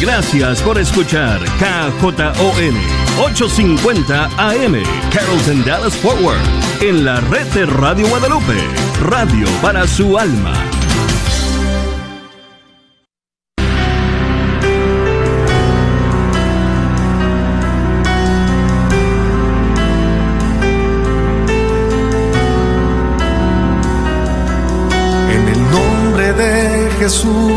[0.00, 2.74] Gracias por escuchar KJON
[3.22, 6.40] 850 AM Carrollton Dallas Forward
[6.80, 8.56] en la red de Radio Guadalupe,
[9.02, 10.70] radio para su alma.
[27.00, 27.39] Jesús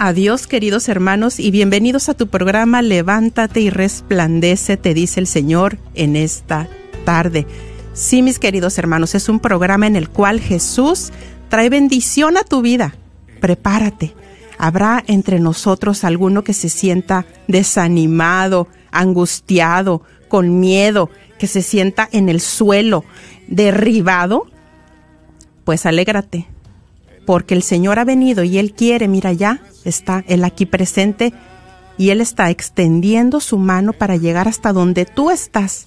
[0.00, 5.28] a Dios, queridos hermanos, y bienvenidos a tu programa Levántate y resplandece, te dice el
[5.28, 6.68] Señor en esta
[7.04, 7.46] tarde.
[7.92, 11.12] Sí, mis queridos hermanos, es un programa en el cual Jesús
[11.48, 12.96] trae bendición a tu vida.
[13.40, 14.16] Prepárate.
[14.58, 21.08] Habrá entre nosotros alguno que se sienta desanimado, angustiado, con miedo,
[21.38, 23.04] que se sienta en el suelo,
[23.46, 24.48] derribado.
[25.62, 26.48] Pues alégrate,
[27.30, 31.32] porque el Señor ha venido y Él quiere, mira ya, está Él aquí presente
[31.96, 35.86] y Él está extendiendo su mano para llegar hasta donde tú estás,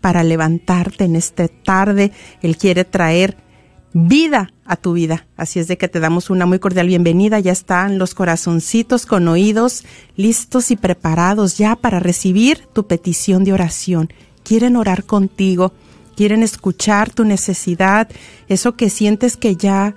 [0.00, 2.12] para levantarte en esta tarde.
[2.40, 3.36] Él quiere traer
[3.94, 5.26] vida a tu vida.
[5.36, 7.40] Así es de que te damos una muy cordial bienvenida.
[7.40, 9.82] Ya están los corazoncitos con oídos
[10.14, 14.12] listos y preparados ya para recibir tu petición de oración.
[14.44, 15.72] Quieren orar contigo,
[16.14, 18.08] quieren escuchar tu necesidad,
[18.46, 19.96] eso que sientes que ya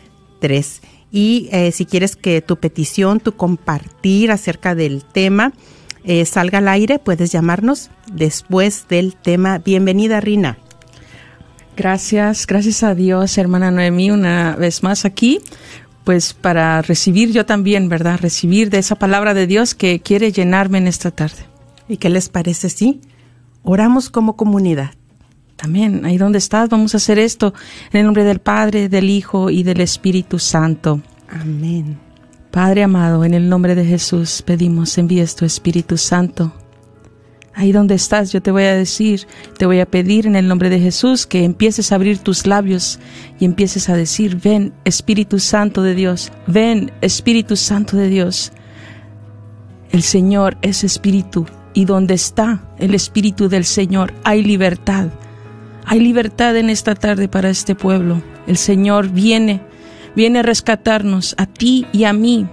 [0.41, 0.81] 1-800-701-0373
[1.11, 5.51] y eh, si quieres que tu petición, tu compartir acerca del tema
[6.03, 9.59] eh, salga al aire, puedes llamarnos después del tema.
[9.59, 10.57] Bienvenida, Rina.
[11.75, 15.39] Gracias, gracias a Dios, hermana Noemí, una vez más aquí,
[16.03, 18.19] pues para recibir yo también, ¿verdad?
[18.21, 21.45] Recibir de esa palabra de Dios que quiere llenarme en esta tarde.
[21.87, 23.01] ¿Y qué les parece si
[23.63, 24.91] oramos como comunidad?
[25.61, 26.05] Amén.
[26.05, 27.53] Ahí donde estás, vamos a hacer esto
[27.91, 31.01] en el nombre del Padre, del Hijo y del Espíritu Santo.
[31.29, 31.99] Amén.
[32.49, 36.51] Padre amado, en el nombre de Jesús pedimos, envíes tu Espíritu Santo.
[37.53, 39.27] Ahí donde estás, yo te voy a decir,
[39.57, 42.99] te voy a pedir en el nombre de Jesús que empieces a abrir tus labios
[43.39, 48.51] y empieces a decir, ven Espíritu Santo de Dios, ven Espíritu Santo de Dios.
[49.91, 55.09] El Señor es Espíritu y donde está el Espíritu del Señor hay libertad.
[55.91, 58.23] Hay libertad en esta tarde para este pueblo.
[58.47, 59.59] El Señor viene,
[60.15, 62.47] viene a rescatarnos a ti y a mí.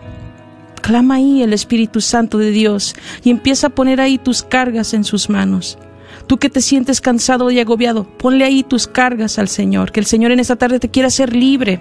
[0.82, 5.04] Clama ahí el Espíritu Santo de Dios y empieza a poner ahí tus cargas en
[5.04, 5.78] sus manos.
[6.26, 10.06] Tú que te sientes cansado y agobiado, ponle ahí tus cargas al Señor, que el
[10.06, 11.78] Señor en esta tarde te quiera hacer libre,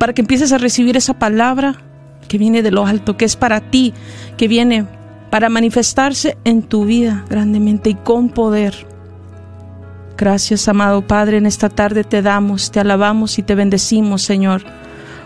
[0.00, 1.80] para que empieces a recibir esa palabra
[2.26, 3.94] que viene de lo alto, que es para ti,
[4.36, 4.86] que viene
[5.30, 8.89] para manifestarse en tu vida grandemente y con poder.
[10.20, 14.62] Gracias, amado Padre, en esta tarde te damos, te alabamos y te bendecimos, Señor,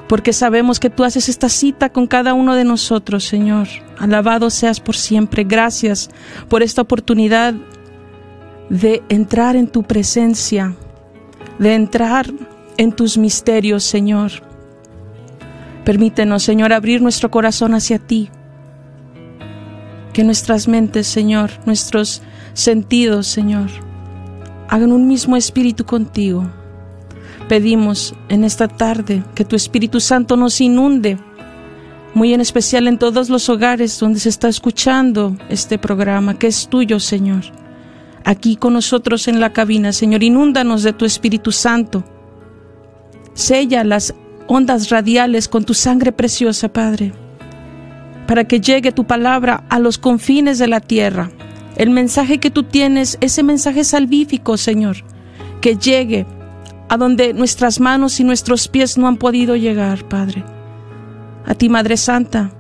[0.09, 3.67] porque sabemos que tú haces esta cita con cada uno de nosotros, Señor.
[3.99, 5.43] Alabado seas por siempre.
[5.43, 6.11] Gracias
[6.49, 7.55] por esta oportunidad
[8.71, 10.77] de entrar en tu presencia,
[11.59, 12.33] de entrar
[12.77, 14.31] en tus misterios, Señor.
[15.85, 18.31] Permítenos, Señor, abrir nuestro corazón hacia ti.
[20.13, 23.71] Que nuestras mentes, Señor, nuestros sentidos, Señor,
[24.69, 26.49] hagan un mismo espíritu contigo.
[27.49, 31.19] Pedimos en esta tarde que tu Espíritu Santo nos inunde,
[32.15, 36.69] muy en especial en todos los hogares donde se está escuchando este programa, que es
[36.69, 37.43] tuyo, Señor.
[38.25, 42.05] Aquí con nosotros en la cabina, Señor, inúndanos de tu Espíritu Santo.
[43.35, 44.15] Sella las
[44.47, 47.13] ondas radiales con tu sangre preciosa, Padre,
[48.27, 51.31] para que llegue tu palabra a los confines de la tierra.
[51.77, 54.97] El mensaje que tú tienes, ese mensaje salvífico, Señor,
[55.61, 56.27] que llegue
[56.89, 60.45] a donde nuestras manos y nuestros pies no han podido llegar, Padre.
[61.47, 62.53] A ti, Madre Santa,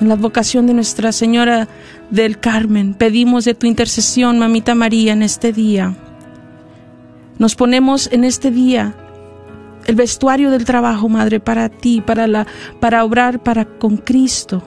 [0.00, 1.68] en la vocación de Nuestra Señora
[2.10, 5.94] del Carmen, pedimos de tu intercesión, Mamita María, en este día.
[7.38, 8.94] Nos ponemos en este día
[9.86, 12.46] el vestuario del trabajo, Madre, para ti, para, la,
[12.80, 14.62] para obrar para con Cristo.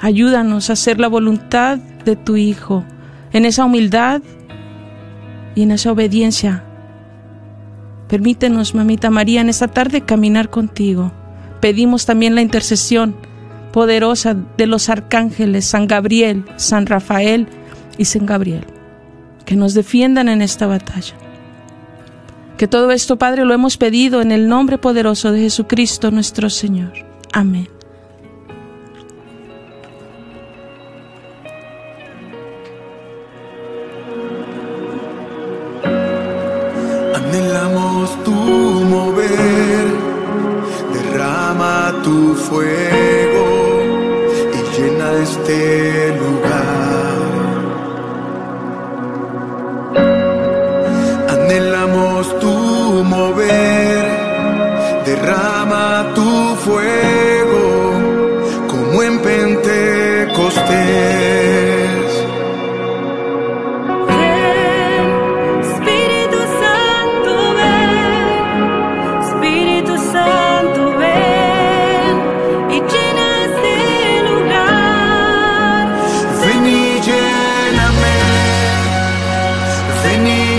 [0.00, 2.84] Ayúdanos a hacer la voluntad de tu Hijo
[3.32, 4.22] en esa humildad
[5.54, 6.64] y en esa obediencia.
[8.08, 11.12] Permítenos, Mamita María, en esta tarde caminar contigo.
[11.60, 13.16] Pedimos también la intercesión
[13.72, 17.46] poderosa de los arcángeles San Gabriel, San Rafael
[17.98, 18.64] y San Gabriel,
[19.44, 21.14] que nos defiendan en esta batalla.
[22.56, 26.92] Que todo esto, Padre, lo hemos pedido en el nombre poderoso de Jesucristo nuestro Señor.
[27.32, 27.68] Amén.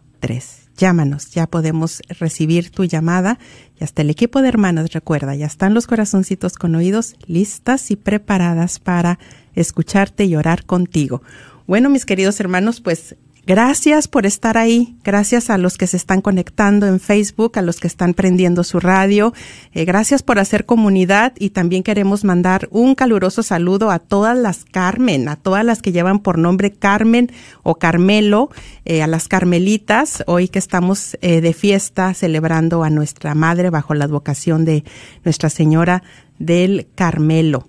[0.77, 3.39] Llámanos, ya podemos recibir tu llamada.
[3.81, 7.97] Y hasta el equipo de hermanos, recuerda, ya están los corazoncitos con oídos listas y
[7.97, 9.19] preparadas para
[9.55, 11.23] escucharte y orar contigo.
[11.67, 13.17] Bueno, mis queridos hermanos, pues
[13.47, 17.81] Gracias por estar ahí, gracias a los que se están conectando en Facebook, a los
[17.81, 19.33] que están prendiendo su radio,
[19.73, 24.67] eh, gracias por hacer comunidad y también queremos mandar un caluroso saludo a todas las
[24.67, 27.33] Carmen, a todas las que llevan por nombre Carmen
[27.63, 28.51] o Carmelo,
[28.85, 33.95] eh, a las Carmelitas, hoy que estamos eh, de fiesta celebrando a nuestra madre bajo
[33.95, 34.85] la advocación de
[35.25, 36.03] Nuestra Señora
[36.39, 37.69] del Carmelo.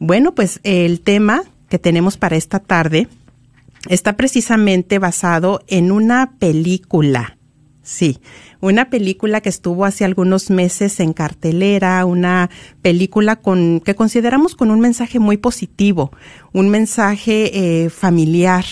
[0.00, 3.08] Bueno, pues el tema que tenemos para esta tarde
[3.88, 7.36] está precisamente basado en una película.
[7.82, 8.18] Sí,
[8.62, 12.48] una película que estuvo hace algunos meses en cartelera, una
[12.80, 16.10] película con que consideramos con un mensaje muy positivo,
[16.54, 17.50] un mensaje
[17.84, 18.64] eh, familiar.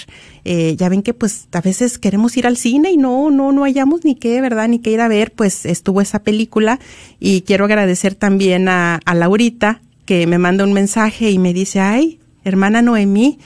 [0.47, 3.65] Eh, ya ven que pues a veces queremos ir al cine y no, no, no
[3.65, 4.67] hallamos ni qué, ¿verdad?
[4.69, 6.81] Ni qué ir a ver, pues estuvo esa película
[7.21, 11.81] y quiero agradecer también a, a Laurita que me manda un mensaje y me dice,
[11.81, 13.39] ay, hermana Noemí,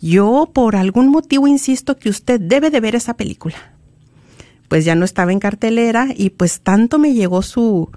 [0.00, 3.56] yo por algún motivo insisto que usted debe de ver esa película.
[4.68, 7.90] Pues ya no estaba en cartelera y pues tanto me llegó su,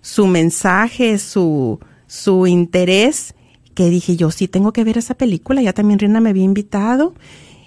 [0.00, 3.34] su mensaje, su, su interés,
[3.74, 7.14] que dije yo sí tengo que ver esa película, ya también Rina me había invitado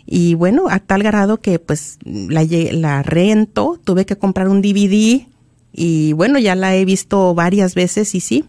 [0.05, 5.27] y bueno, a tal grado que pues la, la rento, tuve que comprar un DVD
[5.71, 8.43] y bueno, ya la he visto varias veces y sí,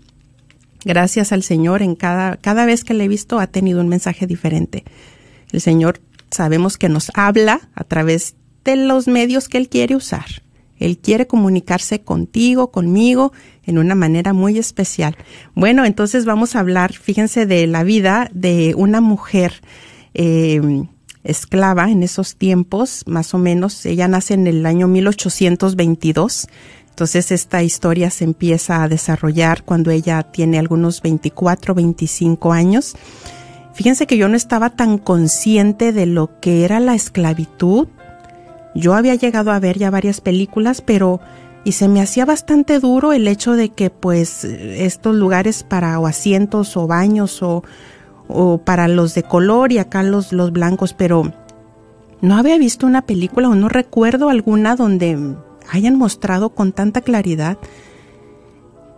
[0.85, 4.27] gracias al Señor en cada, cada vez que la he visto ha tenido un mensaje
[4.27, 4.85] diferente.
[5.53, 10.27] El Señor sabemos que nos habla a través de los medios que Él quiere usar.
[10.79, 13.33] Él quiere comunicarse contigo, conmigo,
[13.65, 15.17] en una manera muy especial.
[15.55, 19.61] Bueno, entonces vamos a hablar, fíjense, de la vida de una mujer
[20.15, 20.61] eh,
[21.23, 23.85] esclava en esos tiempos, más o menos.
[23.85, 26.49] Ella nace en el año 1822.
[26.89, 32.97] Entonces esta historia se empieza a desarrollar cuando ella tiene algunos 24, 25 años.
[33.73, 37.89] Fíjense que yo no estaba tan consciente de lo que era la esclavitud.
[38.75, 41.21] Yo había llegado a ver ya varias películas, pero
[41.65, 46.77] y se me hacía bastante duro el hecho de que pues estos lugares para asientos
[46.77, 47.63] o baños o,
[48.29, 51.33] o para los de color y acá los, los blancos, pero
[52.23, 55.37] no había visto una película o no recuerdo alguna donde
[55.71, 57.59] hayan mostrado con tanta claridad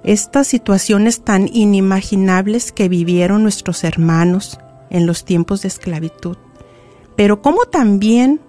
[0.05, 4.59] estas situaciones tan inimaginables que vivieron nuestros hermanos
[4.91, 6.37] en los tiempos de esclavitud.
[7.17, 8.41] Pero como también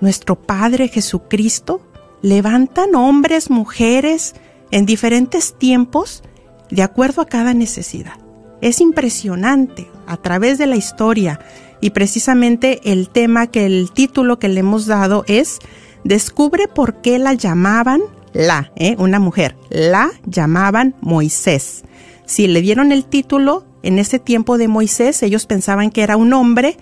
[0.00, 1.80] nuestro Padre Jesucristo
[2.22, 4.34] levantan hombres, mujeres
[4.70, 6.22] en diferentes tiempos
[6.70, 8.18] de acuerdo a cada necesidad.
[8.60, 11.40] Es impresionante a través de la historia
[11.80, 15.58] y precisamente el tema que el título que le hemos dado es
[16.04, 18.00] Descubre por qué la llamaban
[18.32, 18.96] la, ¿eh?
[18.98, 21.82] una mujer, la llamaban Moisés.
[22.26, 26.32] Si le dieron el título en ese tiempo de Moisés, ellos pensaban que era un
[26.32, 26.76] hombre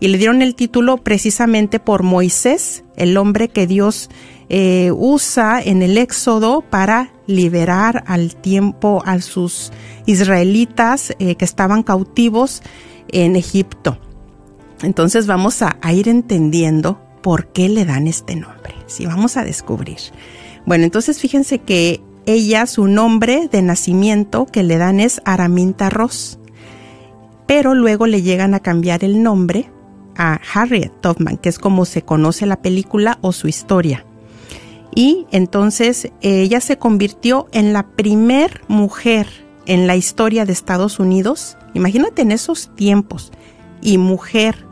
[0.00, 4.10] y le dieron el título precisamente por Moisés, el hombre que Dios
[4.48, 9.72] eh, usa en el Éxodo para liberar al tiempo a sus
[10.06, 12.62] israelitas eh, que estaban cautivos
[13.08, 13.98] en Egipto.
[14.82, 18.74] Entonces vamos a, ir entendiendo por qué le dan este nombre.
[18.86, 19.98] Si vamos a descubrir.
[20.66, 26.38] Bueno, entonces fíjense que ella, su nombre de nacimiento que le dan es Araminta Ross,
[27.46, 29.70] pero luego le llegan a cambiar el nombre
[30.16, 34.04] a Harriet Tubman, que es como se conoce la película o su historia.
[34.94, 39.28] Y entonces ella se convirtió en la primer mujer
[39.66, 41.56] en la historia de Estados Unidos.
[41.74, 43.30] Imagínate en esos tiempos.
[43.82, 44.64] Y mujer.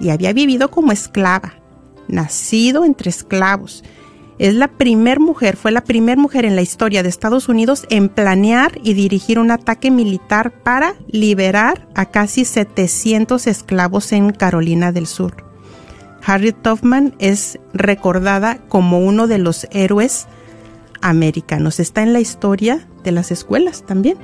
[0.00, 1.54] Y había vivido como esclava.
[2.06, 3.82] Nacido entre esclavos.
[4.38, 8.08] Es la primer mujer, fue la primer mujer en la historia de Estados Unidos en
[8.08, 15.08] planear y dirigir un ataque militar para liberar a casi 700 esclavos en Carolina del
[15.08, 15.44] Sur.
[16.24, 20.28] Harriet Tubman es recordada como uno de los héroes
[21.00, 21.80] americanos.
[21.80, 24.18] Está en la historia de las escuelas también,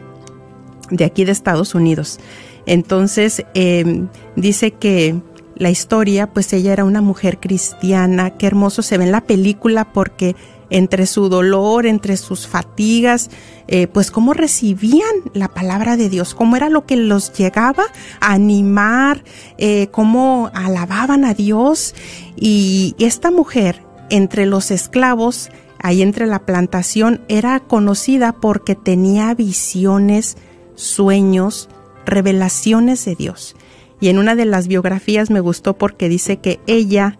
[0.91, 2.21] de aquí de Estados Unidos.
[2.67, 4.05] Entonces, eh,
[4.37, 5.17] dice que
[5.57, 9.93] la historia, pues ella era una mujer cristiana, qué hermoso se ve en la película
[9.93, 10.35] porque
[10.71, 13.31] entre su dolor, entre sus fatigas,
[13.69, 17.85] eh, pues cómo recibían la palabra de Dios, cómo era lo que los llegaba
[18.21, 19.23] a animar,
[19.59, 21.95] eh, cómo alababan a Dios.
[22.37, 30.37] Y esta mujer, entre los esclavos, ahí entre la plantación, era conocida porque tenía visiones,
[30.75, 31.69] sueños,
[32.05, 33.55] revelaciones de Dios.
[34.01, 37.19] Y en una de las biografías me gustó porque dice que ella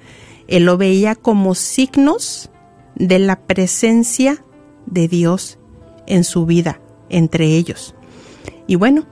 [0.49, 2.51] eh, lo veía como signos
[2.95, 4.45] de la presencia
[4.87, 5.59] de Dios
[6.07, 7.95] en su vida, entre ellos.
[8.67, 9.07] Y bueno,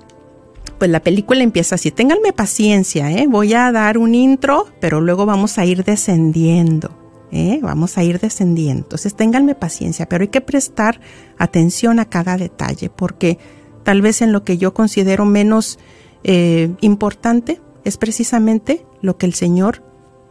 [0.79, 1.91] pues la película empieza así.
[1.91, 3.27] Ténganme paciencia, ¿eh?
[3.29, 6.91] voy a dar un intro, pero luego vamos a ir descendiendo.
[7.31, 7.61] ¿eh?
[7.63, 8.83] Vamos a ir descendiendo.
[8.83, 11.01] Entonces ténganme paciencia, pero hay que prestar
[11.39, 13.39] atención a cada detalle, porque
[13.85, 15.79] tal vez en lo que yo considero menos
[16.25, 19.83] eh, importante es precisamente lo que el Señor,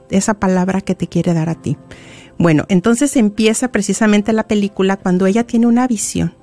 [0.09, 1.77] esa palabra que te quiere dar a ti.
[2.37, 6.33] Bueno, entonces empieza precisamente la película cuando ella tiene una visión,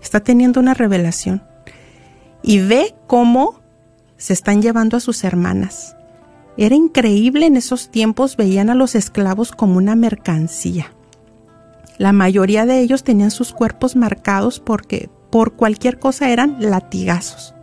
[0.00, 1.42] está teniendo una revelación
[2.42, 3.60] y ve cómo
[4.16, 5.96] se están llevando a sus hermanas.
[6.56, 10.92] Era increíble en esos tiempos, veían a los esclavos como una mercancía.
[11.96, 17.54] La mayoría de ellos tenían sus cuerpos marcados porque por cualquier cosa eran latigazos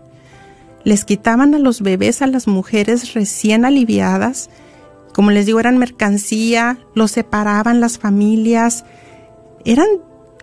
[0.87, 4.49] les quitaban a los bebés, a las mujeres recién aliviadas,
[5.13, 8.85] como les digo, eran mercancía, los separaban las familias,
[9.65, 9.87] eran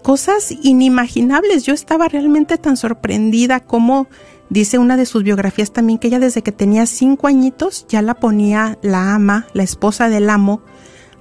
[0.03, 1.65] cosas inimaginables.
[1.65, 4.07] Yo estaba realmente tan sorprendida cómo
[4.51, 8.13] Dice una de sus biografías también que ella desde que tenía cinco añitos ya la
[8.13, 10.61] ponía la ama, la esposa del amo,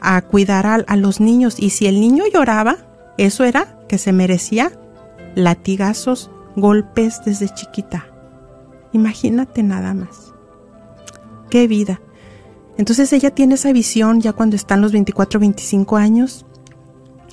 [0.02, 1.56] a cuidar a, a los niños.
[1.58, 2.76] Y si el niño lloraba,
[3.18, 4.74] eso era que se merecía
[5.36, 8.13] latigazos, golpes desde chiquita.
[8.94, 10.34] Imagínate nada más.
[11.50, 12.00] Qué vida.
[12.78, 16.46] Entonces ella tiene esa visión ya cuando están los 24, 25 años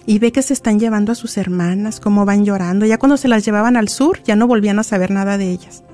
[0.07, 2.87] y ve que se están llevando a sus hermanas, cómo van llorando.
[2.87, 5.85] Ya cuando se las llevaban al sur, ya no volvían a saber nada de ellas.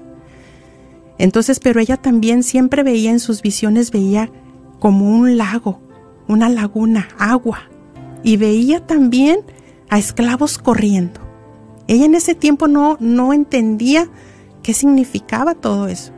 [1.19, 4.31] Entonces, pero ella también siempre veía en sus visiones, veía
[4.79, 5.81] como un lago,
[6.29, 7.71] una laguna, agua.
[8.23, 9.41] Y veía también
[9.89, 11.21] a esclavos corriendo.
[11.87, 14.09] Ella en ese tiempo no, no entendía
[14.67, 16.11] qué significaba todo eso.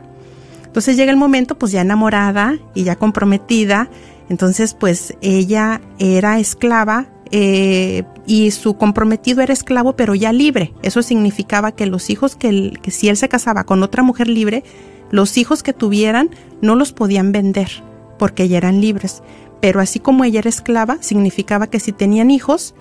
[0.65, 3.91] Entonces llega el momento, pues ya enamorada y ya comprometida.
[4.27, 10.73] Entonces, pues ella era esclava eh, y su comprometido era esclavo, pero ya libre.
[10.81, 14.63] Eso significaba que los hijos que, que si él se casaba con otra mujer libre,
[15.11, 17.83] los hijos que tuvieran no los podían vender
[18.17, 19.21] porque ya eran libres.
[19.61, 22.73] Pero así como ella era esclava, significaba que si tenían hijos,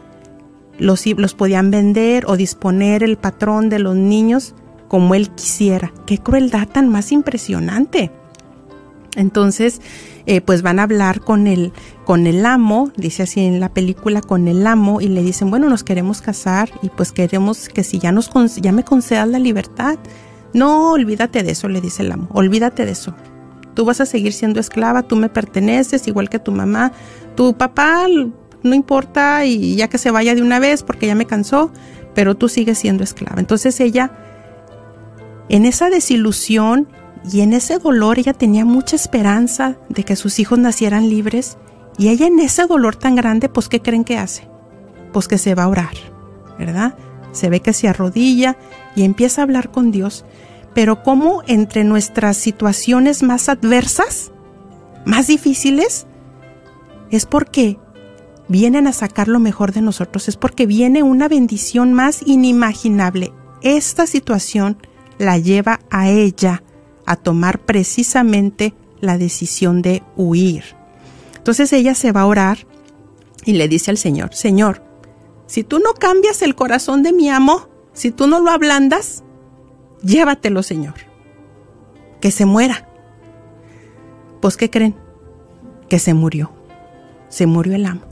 [0.79, 4.55] los, los podían vender o disponer el patrón de los niños
[4.88, 5.92] como él quisiera.
[6.07, 8.11] Qué crueldad tan más impresionante.
[9.16, 9.80] Entonces,
[10.26, 11.73] eh, pues van a hablar con el,
[12.04, 15.68] con el amo, dice así en la película, con el amo, y le dicen, bueno,
[15.68, 19.99] nos queremos casar y pues queremos que si ya, nos, ya me concedas la libertad.
[20.52, 23.14] No, olvídate de eso, le dice el amo, olvídate de eso.
[23.75, 26.92] Tú vas a seguir siendo esclava, tú me perteneces, igual que tu mamá.
[27.37, 28.07] Tu papá,
[28.62, 31.73] no importa, y ya que se vaya de una vez porque ya me cansó,
[32.14, 33.40] pero tú sigues siendo esclava.
[33.40, 34.11] Entonces ella
[35.49, 36.88] en esa desilusión
[37.31, 41.59] y en ese dolor ella tenía mucha esperanza de que sus hijos nacieran libres
[41.97, 44.49] y ella en ese dolor tan grande, pues ¿qué creen que hace?
[45.12, 45.95] Pues que se va a orar,
[46.59, 46.97] ¿verdad?
[47.33, 48.57] Se ve que se arrodilla
[48.95, 50.25] y empieza a hablar con Dios,
[50.75, 54.31] pero como entre nuestras situaciones más adversas,
[55.05, 56.06] más difíciles,
[57.11, 57.78] es porque
[58.49, 63.32] vienen a sacar lo mejor de nosotros, es porque viene una bendición más inimaginable.
[63.63, 64.78] Esta situación
[65.19, 66.63] la lleva a ella
[67.07, 70.65] a tomar precisamente la decisión de huir.
[71.37, 72.59] Entonces ella se va a orar
[73.45, 74.83] y le dice al Señor, Señor,
[75.47, 79.25] si tú no cambias el corazón de mi amo, si tú no lo ablandas,
[80.02, 80.95] llévatelo, Señor.
[82.21, 82.89] Que se muera.
[84.41, 84.95] Pues, ¿qué creen?
[85.89, 86.52] Que se murió.
[87.28, 88.02] Se murió el amo.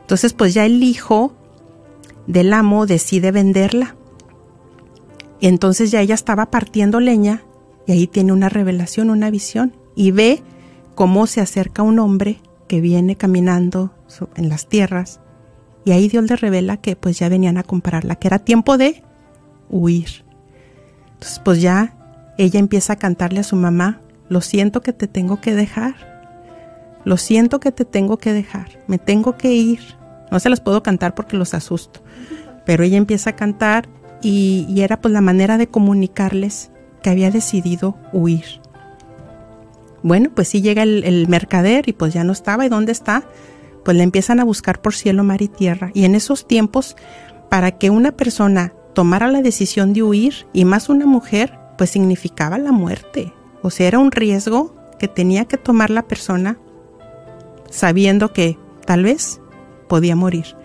[0.00, 1.34] Entonces, pues ya el hijo
[2.26, 3.96] del amo decide venderla.
[5.48, 7.42] Entonces ya ella estaba partiendo leña
[7.86, 10.42] y ahí tiene una revelación, una visión y ve
[10.94, 13.92] cómo se acerca un hombre que viene caminando
[14.36, 15.20] en las tierras
[15.84, 19.02] y ahí Dios le revela que pues ya venían a comprarla, que era tiempo de
[19.68, 20.24] huir.
[21.14, 21.96] Entonces pues ya
[22.38, 25.96] ella empieza a cantarle a su mamá, lo siento que te tengo que dejar,
[27.04, 29.80] lo siento que te tengo que dejar, me tengo que ir.
[30.30, 32.00] No se las puedo cantar porque los asusto,
[32.64, 33.88] pero ella empieza a cantar
[34.22, 36.70] y, era pues la manera de comunicarles
[37.02, 38.44] que había decidido huir.
[40.02, 42.64] Bueno, pues sí llega el, el mercader y pues ya no estaba.
[42.64, 43.24] ¿Y dónde está?
[43.84, 45.90] Pues le empiezan a buscar por cielo, mar y tierra.
[45.94, 46.96] Y en esos tiempos,
[47.50, 52.58] para que una persona tomara la decisión de huir, y más una mujer, pues significaba
[52.58, 53.32] la muerte.
[53.62, 56.58] O sea, era un riesgo que tenía que tomar la persona
[57.70, 59.40] sabiendo que tal vez
[59.88, 60.56] podía morir.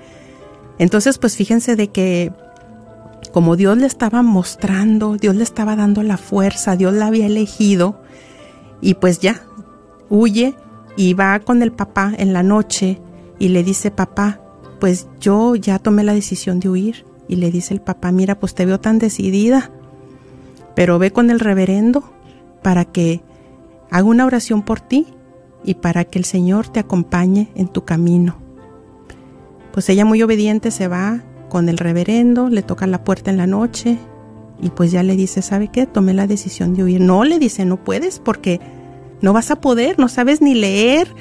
[0.80, 2.32] Entonces, pues fíjense de que
[3.38, 8.02] como Dios le estaba mostrando, Dios le estaba dando la fuerza, Dios la había elegido,
[8.82, 9.44] y pues ya,
[10.10, 10.56] huye
[10.96, 13.00] y va con el papá en la noche
[13.38, 14.42] y le dice, papá,
[14.80, 17.06] pues yo ya tomé la decisión de huir.
[17.28, 19.70] Y le dice el papá, mira, pues te veo tan decidida,
[20.74, 22.12] pero ve con el reverendo
[22.64, 23.22] para que
[23.92, 25.06] haga una oración por ti
[25.64, 28.38] y para que el Señor te acompañe en tu camino.
[29.74, 33.48] Pues ella muy obediente se va con el reverendo, le toca la puerta en la
[33.48, 33.98] noche
[34.62, 35.86] y pues ya le dice, ¿sabe qué?
[35.86, 37.02] Tomé la decisión de huir.
[37.02, 38.60] No, le dice, no puedes porque
[39.22, 41.14] no vas a poder, no sabes ni leer.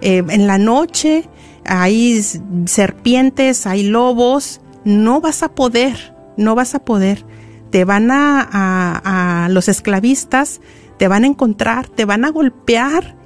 [0.00, 1.28] Eh, en la noche
[1.64, 2.20] hay
[2.66, 7.24] serpientes, hay lobos, no vas a poder, no vas a poder.
[7.70, 10.60] Te van a, a, a los esclavistas,
[10.96, 13.16] te van a encontrar, te van a golpear.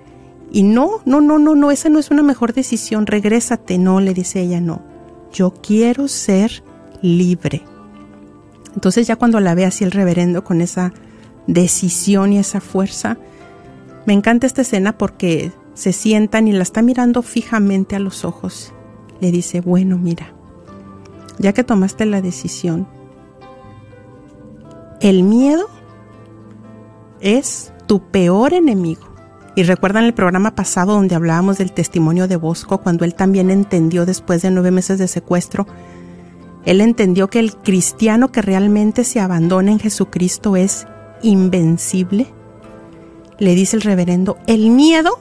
[0.50, 3.78] Y no, no, no, no, no, esa no es una mejor decisión, regrésate.
[3.78, 4.91] No, le dice ella, no.
[5.32, 6.62] Yo quiero ser
[7.00, 7.62] libre.
[8.74, 10.92] Entonces ya cuando la ve así el reverendo con esa
[11.46, 13.18] decisión y esa fuerza,
[14.06, 18.72] me encanta esta escena porque se sientan y la está mirando fijamente a los ojos.
[19.20, 20.32] Le dice, bueno, mira,
[21.38, 22.88] ya que tomaste la decisión,
[25.00, 25.68] el miedo
[27.20, 29.11] es tu peor enemigo.
[29.54, 34.06] Y recuerdan el programa pasado donde hablábamos del testimonio de Bosco, cuando él también entendió
[34.06, 35.66] después de nueve meses de secuestro,
[36.64, 40.86] él entendió que el cristiano que realmente se abandona en Jesucristo es
[41.22, 42.28] invencible.
[43.38, 45.18] Le dice el reverendo, el miedo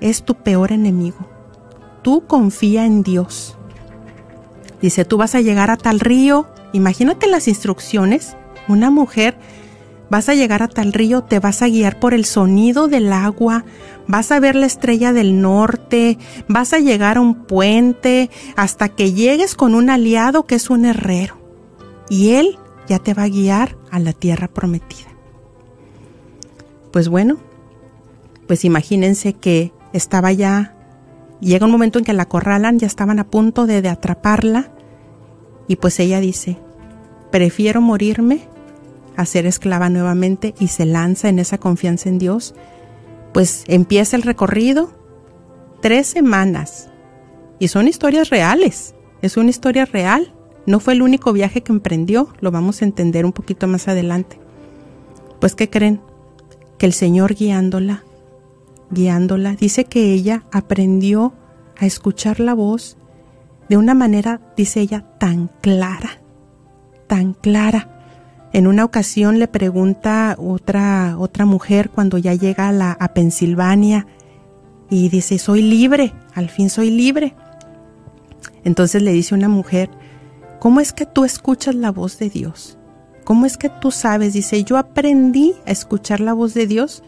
[0.00, 1.18] es tu peor enemigo.
[2.02, 3.56] Tú confía en Dios.
[4.80, 6.46] Dice, tú vas a llegar a tal río.
[6.72, 8.36] Imagínate las instrucciones.
[8.68, 9.38] Una mujer,
[10.10, 13.64] vas a llegar a tal río, te vas a guiar por el sonido del agua,
[14.06, 19.12] vas a ver la estrella del norte, vas a llegar a un puente hasta que
[19.12, 21.38] llegues con un aliado que es un herrero.
[22.08, 25.08] Y él ya te va a guiar a la tierra prometida.
[26.92, 27.38] Pues bueno,
[28.46, 30.76] pues imagínense que estaba ya,
[31.40, 34.70] llega un momento en que la acorralan, ya estaban a punto de, de atraparla,
[35.68, 36.58] y pues ella dice,
[37.32, 38.48] prefiero morirme
[39.16, 42.54] a ser esclava nuevamente y se lanza en esa confianza en Dios.
[43.32, 44.90] Pues empieza el recorrido,
[45.80, 46.90] tres semanas,
[47.58, 50.32] y son historias reales, es una historia real,
[50.66, 54.38] no fue el único viaje que emprendió, lo vamos a entender un poquito más adelante.
[55.40, 56.00] Pues, ¿qué creen?
[56.78, 58.04] Que el Señor guiándola,
[58.90, 61.32] guiándola, dice que ella aprendió
[61.78, 62.96] a escuchar la voz
[63.68, 66.20] de una manera, dice ella, tan clara,
[67.06, 67.95] tan clara.
[68.52, 74.06] En una ocasión le pregunta otra, otra mujer cuando ya llega a, a Pensilvania
[74.88, 77.34] y dice, soy libre, al fin soy libre.
[78.64, 79.90] Entonces le dice una mujer,
[80.58, 82.78] ¿cómo es que tú escuchas la voz de Dios?
[83.24, 84.32] ¿Cómo es que tú sabes?
[84.32, 87.02] Dice, yo aprendí a escuchar la voz de Dios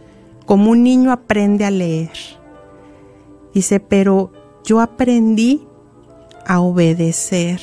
[0.46, 2.10] como un niño aprende a leer.
[3.54, 4.32] Dice, pero
[4.64, 5.66] yo aprendí
[6.46, 7.60] a obedecer.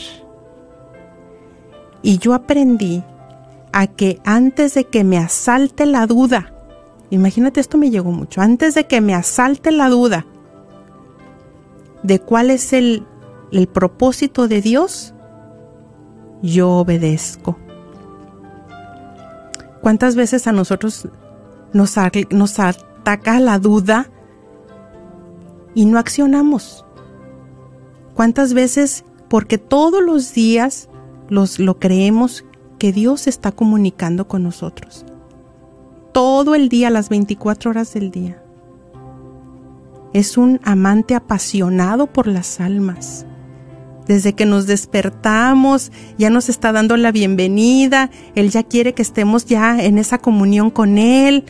[2.02, 3.04] Y yo aprendí
[3.76, 6.54] a que antes de que me asalte la duda,
[7.10, 10.26] imagínate esto me llegó mucho, antes de que me asalte la duda
[12.02, 13.06] de cuál es el,
[13.52, 15.14] el propósito de Dios,
[16.42, 17.58] yo obedezco.
[19.82, 21.10] ¿Cuántas veces a nosotros
[21.74, 21.96] nos,
[22.30, 24.10] nos ataca la duda
[25.74, 26.86] y no accionamos?
[28.14, 30.88] ¿Cuántas veces, porque todos los días
[31.28, 32.46] los, lo creemos,
[32.78, 35.06] que Dios está comunicando con nosotros?
[36.14, 38.42] Todo el día, las 24 horas del día.
[40.14, 43.26] Es un amante apasionado por las almas.
[44.08, 49.46] Desde que nos despertamos, ya nos está dando la bienvenida, Él ya quiere que estemos
[49.46, 51.46] ya en esa comunión con Él.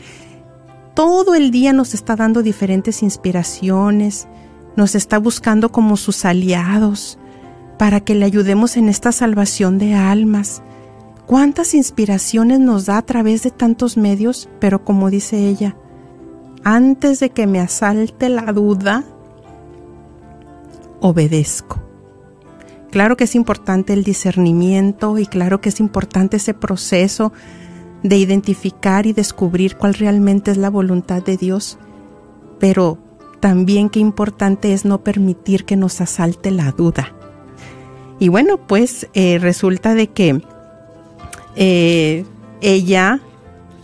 [0.94, 4.26] Todo el día nos está dando diferentes inspiraciones,
[4.74, 7.18] nos está buscando como sus aliados
[7.78, 10.62] para que le ayudemos en esta salvación de almas.
[11.26, 14.48] ¿Cuántas inspiraciones nos da a través de tantos medios?
[14.60, 15.76] Pero como dice ella,
[16.62, 19.04] antes de que me asalte la duda,
[21.00, 21.82] obedezco.
[22.90, 27.32] Claro que es importante el discernimiento y claro que es importante ese proceso
[28.02, 31.76] de identificar y descubrir cuál realmente es la voluntad de Dios,
[32.60, 32.98] pero
[33.40, 37.12] también qué importante es no permitir que nos asalte la duda.
[38.18, 40.40] Y bueno, pues eh, resulta de que
[41.56, 42.24] eh,
[42.60, 43.20] ella,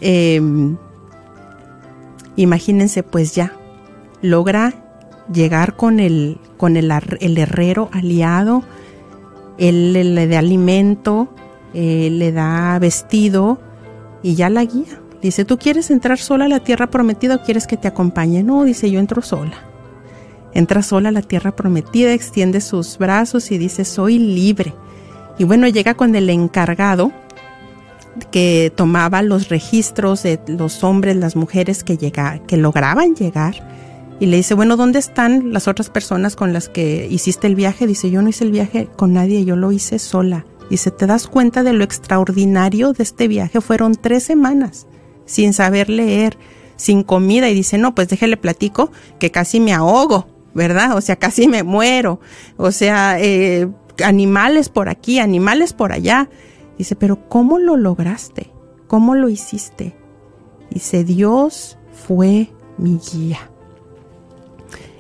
[0.01, 0.41] eh,
[2.37, 3.53] imagínense pues ya,
[4.21, 4.75] logra
[5.33, 6.91] llegar con el, con el,
[7.39, 8.63] herrero aliado,
[9.59, 11.29] él le, le da alimento,
[11.75, 13.59] eh, le da vestido
[14.23, 15.01] y ya la guía.
[15.23, 18.43] Dice, ¿tú quieres entrar sola a la tierra prometida o quieres que te acompañe?
[18.43, 19.69] No, dice, yo entro sola.
[20.53, 24.75] Entra sola a la tierra prometida, extiende sus brazos y dice, soy libre.
[25.39, 27.13] Y bueno, llega con el encargado
[28.31, 33.69] que tomaba los registros de los hombres, las mujeres que, llega, que lograban llegar.
[34.21, 37.87] Y le dice, bueno, ¿dónde están las otras personas con las que hiciste el viaje?
[37.87, 40.47] Dice, yo no hice el viaje con nadie, yo lo hice sola.
[40.71, 43.61] Dice, ¿te das cuenta de lo extraordinario de este viaje?
[43.61, 44.87] Fueron tres semanas
[45.25, 46.39] sin saber leer,
[46.77, 47.49] sin comida.
[47.49, 50.97] Y dice, no, pues déjele platico que casi me ahogo, ¿verdad?
[50.97, 52.21] O sea, casi me muero.
[52.57, 53.69] O sea, eh,
[54.05, 56.29] animales por aquí, animales por allá.
[56.79, 58.51] Dice, pero ¿cómo lo lograste?
[58.87, 59.97] ¿Cómo lo hiciste?
[60.71, 63.51] Dice, Dios fue mi guía.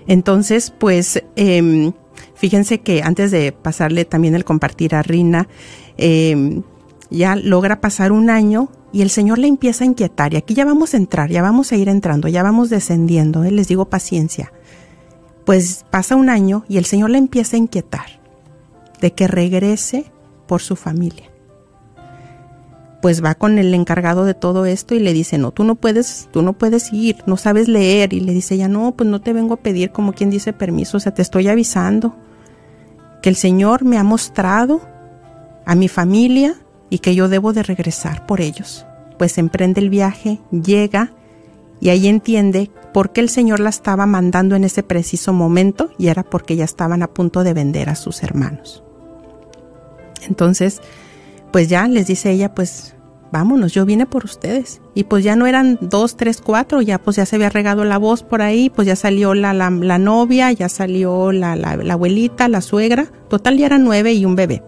[0.06, 1.92] Entonces, pues, eh,
[2.35, 5.48] fíjense que antes de pasarle también el compartir a Rina,
[5.96, 6.62] eh,
[7.11, 10.35] ya logra pasar un año y el Señor le empieza a inquietar.
[10.35, 13.44] Y aquí ya vamos a entrar, ya vamos a ir entrando, ya vamos descendiendo.
[13.44, 13.50] ¿eh?
[13.50, 14.52] Les digo paciencia.
[15.44, 18.20] Pues pasa un año y el Señor le empieza a inquietar
[19.00, 20.06] de que regrese
[20.46, 21.32] por su familia.
[23.03, 26.29] Pues va con el encargado de todo esto y le dice, no, tú no puedes,
[26.31, 28.12] tú no puedes ir, no sabes leer.
[28.12, 30.99] Y le dice ella, no, pues no te vengo a pedir como quien dice permiso,
[30.99, 32.15] o sea, te estoy avisando
[33.21, 34.81] que el Señor me ha mostrado
[35.67, 36.55] a mi familia
[36.91, 38.87] y que yo debo de regresar por ellos.
[39.19, 41.12] Pues emprende el viaje, llega
[41.81, 46.07] y ahí entiende por qué el Señor la estaba mandando en ese preciso momento y
[46.07, 48.85] era porque ya estaban a punto de vender a sus hermanos.
[50.29, 50.81] Entonces,
[51.53, 52.95] pues ya les dice ella, pues
[53.33, 54.81] vámonos, yo vine por ustedes.
[54.95, 57.99] Y pues ya no eran dos, tres, cuatro, ya pues ya se había regado la
[57.99, 62.49] voz por ahí, pues ya salió la, la, la novia, ya salió la, la, abuelita,
[62.49, 64.62] la suegra, total ya eran nueve y un bebé.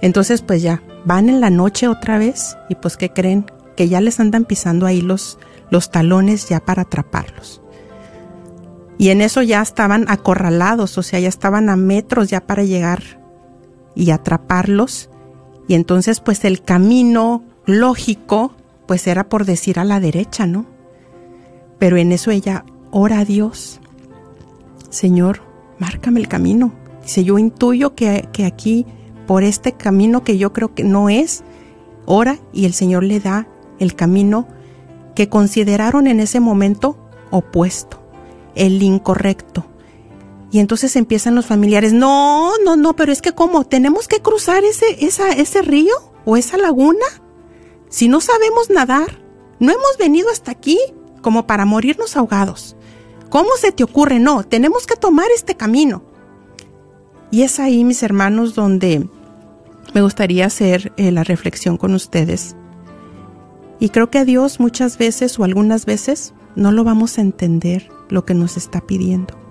[0.00, 3.46] Entonces pues ya, van en la noche otra vez y pues ¿qué creen?
[3.76, 5.38] Que ya les andan pisando ahí los,
[5.70, 7.62] los talones ya para atraparlos.
[8.98, 13.02] Y en eso ya estaban acorralados, o sea, ya estaban a metros ya para llegar
[13.94, 15.08] y atraparlos.
[15.68, 18.52] Y entonces pues el camino lógico
[18.86, 20.64] pues era por decir a la derecha, ¿no?
[21.78, 23.80] Pero en eso ella ora a Dios.
[24.88, 25.42] Señor,
[25.78, 26.72] márcame el camino.
[27.02, 28.86] Dice, yo intuyo que, que aquí,
[29.26, 31.44] por este camino que yo creo que no es,
[32.06, 33.46] ora y el Señor le da
[33.78, 34.48] el camino
[35.14, 36.96] que consideraron en ese momento
[37.30, 38.00] opuesto,
[38.54, 39.66] el incorrecto.
[40.50, 43.64] Y entonces empiezan los familiares, no, no, no, pero es que ¿cómo?
[43.64, 47.04] ¿Tenemos que cruzar ese, esa, ese río o esa laguna?
[47.90, 49.20] Si no sabemos nadar,
[49.60, 50.78] no hemos venido hasta aquí
[51.20, 52.76] como para morirnos ahogados.
[53.28, 54.18] ¿Cómo se te ocurre?
[54.18, 56.02] No, tenemos que tomar este camino.
[57.30, 59.06] Y es ahí, mis hermanos, donde
[59.94, 62.56] me gustaría hacer eh, la reflexión con ustedes.
[63.80, 67.90] Y creo que a Dios muchas veces o algunas veces no lo vamos a entender
[68.08, 69.47] lo que nos está pidiendo.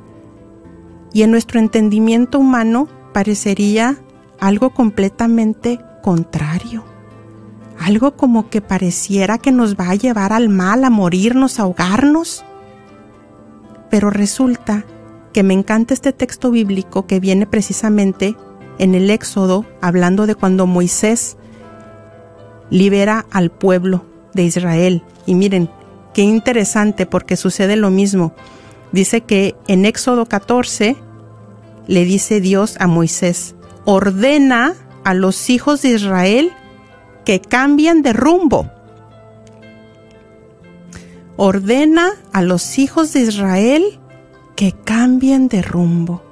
[1.14, 3.98] Y en nuestro entendimiento humano parecería
[4.40, 6.84] algo completamente contrario.
[7.80, 12.44] Algo como que pareciera que nos va a llevar al mal, a morirnos, a ahogarnos.
[13.90, 14.86] Pero resulta
[15.34, 18.36] que me encanta este texto bíblico que viene precisamente
[18.80, 21.38] en el Éxodo, hablando de cuando Moisés
[22.70, 25.04] libera al pueblo de Israel.
[25.26, 25.70] Y miren,
[26.14, 28.34] qué interesante porque sucede lo mismo.
[28.92, 30.96] Dice que en Éxodo 14
[31.88, 34.74] le dice Dios a Moisés, ordena
[35.04, 36.52] a los hijos de Israel
[37.26, 38.70] que cambien de rumbo.
[41.36, 44.00] Ordena a los hijos de Israel
[44.56, 46.24] que cambien de rumbo.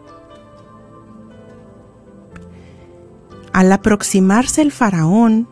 [3.53, 5.47] Al aproximarse el faraón,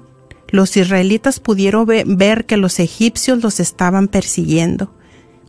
[0.49, 4.93] los israelitas pudieron ve- ver que los egipcios los estaban persiguiendo,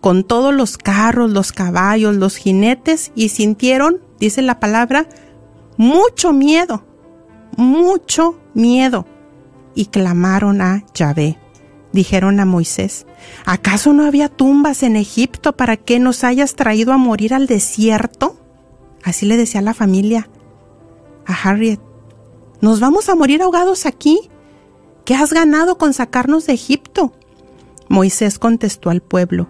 [0.04, 5.08] con todos los carros, los caballos, los jinetes, y sintieron, dice la palabra,
[5.78, 6.84] mucho miedo,
[7.56, 9.06] mucho miedo,
[9.74, 11.38] y clamaron a Yahvé.
[11.94, 13.06] Dijeron a Moisés,
[13.46, 18.38] ¿acaso no había tumbas en Egipto para que nos hayas traído a morir al desierto?
[19.04, 20.28] Así le decía la familia
[21.24, 21.80] a Harriet.
[22.60, 24.28] ¿Nos vamos a morir ahogados aquí?
[25.06, 27.14] ¿Qué has ganado con sacarnos de Egipto?
[27.88, 29.48] Moisés contestó al pueblo,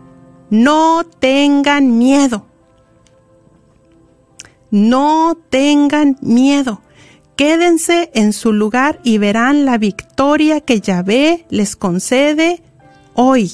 [0.54, 2.46] no tengan miedo.
[4.70, 6.80] No tengan miedo.
[7.34, 12.62] Quédense en su lugar y verán la victoria que Yahvé les concede
[13.14, 13.50] hoy.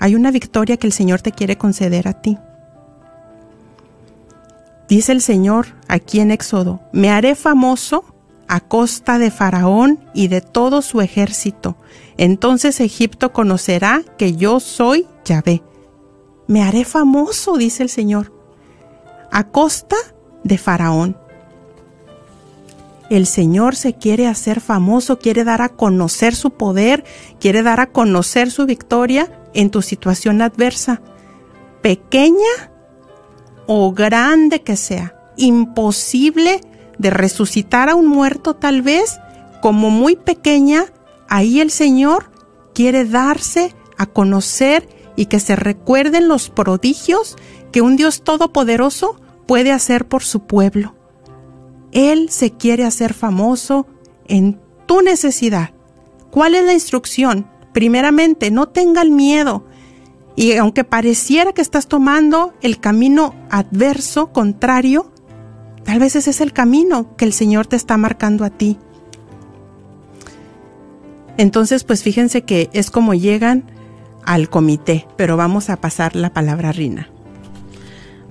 [0.00, 2.36] Hay una victoria que el Señor te quiere conceder a ti.
[4.88, 8.04] Dice el Señor aquí en Éxodo, me haré famoso
[8.48, 11.76] a costa de Faraón y de todo su ejército.
[12.18, 15.62] Entonces Egipto conocerá que yo soy Yahvé.
[16.48, 18.32] Me haré famoso, dice el Señor,
[19.30, 19.96] a costa
[20.42, 21.16] de Faraón.
[23.08, 27.04] El Señor se quiere hacer famoso, quiere dar a conocer su poder,
[27.40, 31.00] quiere dar a conocer su victoria en tu situación adversa,
[31.80, 32.72] pequeña
[33.66, 36.60] o grande que sea, imposible
[36.98, 39.18] de resucitar a un muerto tal vez,
[39.62, 40.86] como muy pequeña,
[41.28, 42.30] ahí el Señor
[42.74, 47.36] quiere darse a conocer y que se recuerden los prodigios
[47.72, 50.94] que un Dios todopoderoso puede hacer por su pueblo.
[51.92, 53.86] Él se quiere hacer famoso
[54.26, 55.70] en tu necesidad.
[56.30, 57.50] ¿Cuál es la instrucción?
[57.72, 59.64] Primeramente, no tengan miedo.
[60.36, 65.10] Y aunque pareciera que estás tomando el camino adverso, contrario,
[65.84, 68.78] tal vez ese es el camino que el Señor te está marcando a ti.
[71.38, 73.64] Entonces, pues fíjense que es como llegan
[74.24, 77.08] al comité, pero vamos a pasar la palabra a Rina.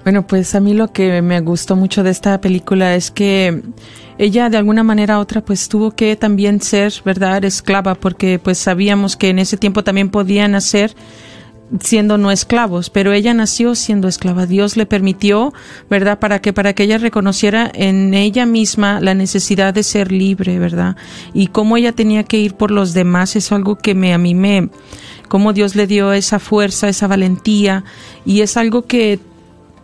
[0.03, 3.63] Bueno, pues a mí lo que me gustó mucho de esta película es que
[4.17, 8.57] ella de alguna manera u otra pues tuvo que también ser, ¿verdad?, esclava, porque pues
[8.57, 10.95] sabíamos que en ese tiempo también podían nacer
[11.81, 14.45] siendo no esclavos, pero ella nació siendo esclava.
[14.45, 15.53] Dios le permitió,
[15.89, 20.59] ¿verdad?, para que para que ella reconociera en ella misma la necesidad de ser libre,
[20.59, 20.95] ¿verdad?
[21.33, 24.33] Y cómo ella tenía que ir por los demás es algo que me a mí
[24.33, 24.69] me
[25.27, 27.83] cómo Dios le dio esa fuerza, esa valentía
[28.25, 29.19] y es algo que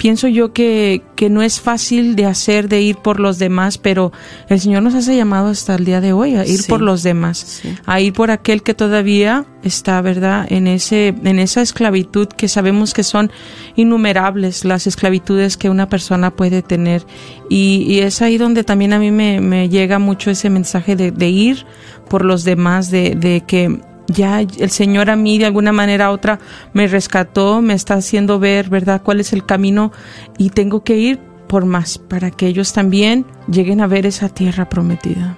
[0.04, 4.12] pienso yo que, que no es fácil de hacer, de ir por los demás, pero
[4.50, 6.68] el Señor nos hace llamado hasta el día de hoy a ir Sí.
[6.70, 7.74] por los demás, Sí.
[7.86, 12.94] a ir por aquel que todavía está, ¿verdad?, en ese, en esa esclavitud que sabemos
[12.94, 13.32] que son
[13.78, 17.06] innumerables las esclavitudes que una persona puede tener.
[17.50, 21.12] Y, y es ahí donde también a mí me, me llega mucho ese mensaje de,
[21.12, 21.66] de ir
[22.10, 23.80] por los demás, de, de que
[24.14, 26.40] ya el Señor a mí de alguna manera u otra
[26.74, 29.92] me rescató, me está haciendo ver, ¿verdad?, cuál es el camino
[30.38, 34.70] y tengo que ir por más para que ellos también lleguen a ver esa tierra
[34.70, 35.38] prometida.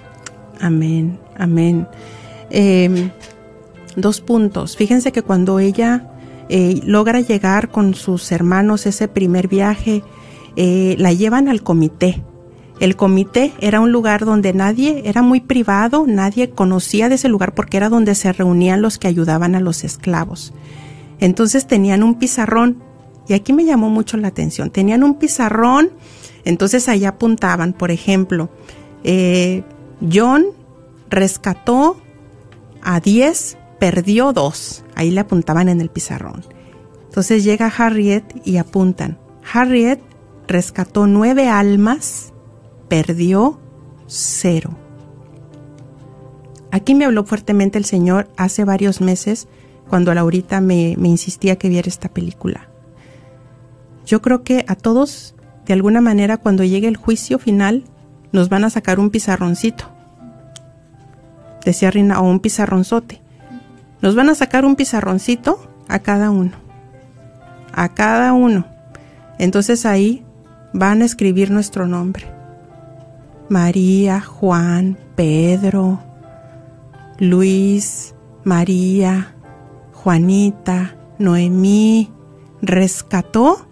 [0.61, 1.87] Amén, amén.
[2.49, 3.11] Eh,
[3.95, 4.77] dos puntos.
[4.77, 6.07] Fíjense que cuando ella
[6.49, 10.03] eh, logra llegar con sus hermanos ese primer viaje,
[10.55, 12.23] eh, la llevan al comité.
[12.79, 17.53] El comité era un lugar donde nadie, era muy privado, nadie conocía de ese lugar
[17.53, 20.53] porque era donde se reunían los que ayudaban a los esclavos.
[21.19, 22.83] Entonces tenían un pizarrón,
[23.27, 25.91] y aquí me llamó mucho la atención, tenían un pizarrón,
[26.43, 28.49] entonces allá apuntaban, por ejemplo,
[29.03, 29.63] eh,
[30.11, 30.45] John
[31.09, 31.97] rescató
[32.83, 36.45] a 10, perdió 2, ahí le apuntaban en el pizarrón.
[37.05, 39.17] Entonces llega Harriet y apuntan,
[39.53, 40.01] Harriet
[40.47, 42.33] rescató 9 almas,
[42.87, 43.59] perdió
[44.07, 44.75] 0.
[46.71, 49.47] Aquí me habló fuertemente el Señor hace varios meses
[49.89, 52.67] cuando Laurita me, me insistía que viera esta película.
[54.05, 57.85] Yo creo que a todos, de alguna manera, cuando llegue el juicio final,
[58.31, 59.85] nos van a sacar un pizarroncito.
[61.63, 63.21] Decía Rina, o un pizarronzote.
[64.01, 66.51] Nos van a sacar un pizarroncito a cada uno.
[67.73, 68.65] A cada uno.
[69.39, 70.23] Entonces ahí
[70.73, 72.34] van a escribir nuestro nombre.
[73.49, 75.99] María, Juan, Pedro,
[77.19, 79.35] Luis, María,
[79.93, 82.11] Juanita, Noemí,
[82.61, 83.67] rescató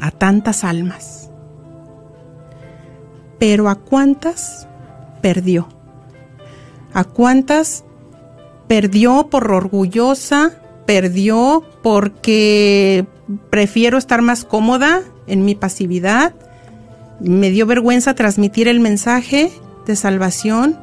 [0.00, 1.30] a tantas almas.
[3.38, 4.68] Pero ¿a cuántas
[5.20, 5.68] perdió?
[6.94, 7.84] ¿A cuántas
[8.68, 10.52] perdió por orgullosa?
[10.86, 13.06] ¿Perdió porque
[13.50, 16.34] prefiero estar más cómoda en mi pasividad?
[17.22, 19.52] ¿Me dio vergüenza transmitir el mensaje
[19.86, 20.78] de salvación?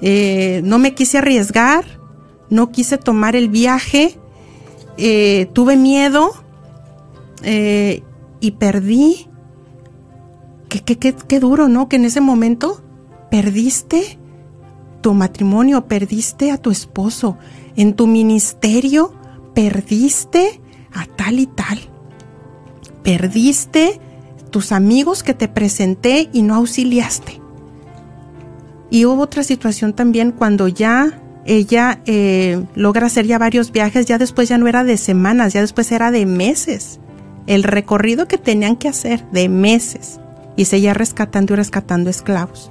[0.00, 1.84] Eh, ¿No me quise arriesgar?
[2.50, 4.18] ¿No quise tomar el viaje?
[4.98, 6.32] Eh, ¿Tuve miedo?
[7.42, 8.02] Eh,
[8.40, 9.28] y perdí.
[10.68, 11.88] Qué, qué, qué, qué duro, ¿no?
[11.88, 12.82] Que en ese momento
[13.30, 14.18] perdiste
[15.00, 17.38] tu matrimonio, perdiste a tu esposo,
[17.76, 19.12] en tu ministerio
[19.54, 20.60] perdiste
[20.92, 21.78] a tal y tal.
[23.02, 24.00] Perdiste
[24.52, 27.40] tus amigos que te presenté y no auxiliaste.
[28.90, 34.18] Y hubo otra situación también cuando ya ella eh, logra hacer ya varios viajes, ya
[34.18, 37.00] después ya no era de semanas, ya después era de meses.
[37.46, 40.20] El recorrido que tenían que hacer de meses
[40.56, 42.70] y seguía rescatando y rescatando esclavos.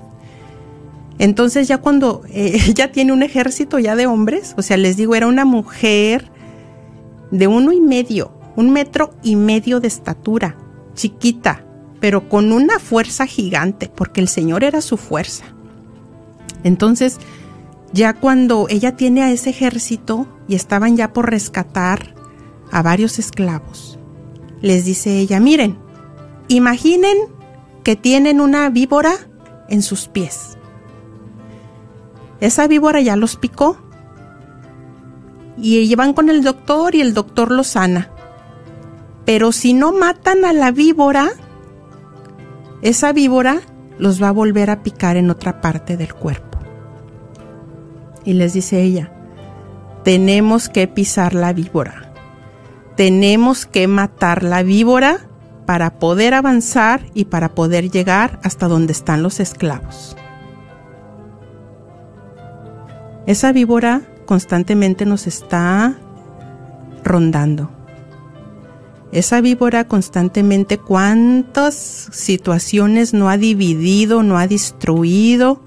[1.17, 5.15] Entonces ya cuando eh, ella tiene un ejército ya de hombres, o sea, les digo,
[5.15, 6.31] era una mujer
[7.31, 10.55] de uno y medio, un metro y medio de estatura,
[10.93, 11.65] chiquita,
[12.01, 15.45] pero con una fuerza gigante, porque el Señor era su fuerza.
[16.63, 17.19] Entonces,
[17.93, 22.15] ya cuando ella tiene a ese ejército y estaban ya por rescatar
[22.71, 23.99] a varios esclavos,
[24.61, 25.77] les dice ella, miren,
[26.47, 27.17] imaginen
[27.83, 29.13] que tienen una víbora
[29.69, 30.57] en sus pies.
[32.39, 33.77] Esa víbora ya los picó
[35.57, 38.09] y van con el doctor y el doctor los sana.
[39.25, 41.29] Pero si no matan a la víbora,
[42.81, 43.61] esa víbora
[43.97, 46.59] los va a volver a picar en otra parte del cuerpo.
[48.23, 49.11] Y les dice ella,
[50.03, 52.11] tenemos que pisar la víbora.
[52.95, 55.19] Tenemos que matar la víbora
[55.65, 60.17] para poder avanzar y para poder llegar hasta donde están los esclavos.
[63.27, 65.95] Esa víbora constantemente nos está
[67.03, 67.69] rondando.
[69.11, 75.61] Esa víbora constantemente cuántas situaciones no ha dividido, no ha destruido.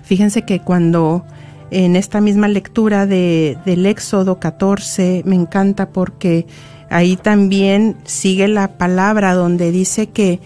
[0.02, 1.24] Fíjense que cuando
[1.70, 6.46] en esta misma lectura de, del Éxodo 14 me encanta porque
[6.90, 10.40] ahí también sigue la palabra donde dice que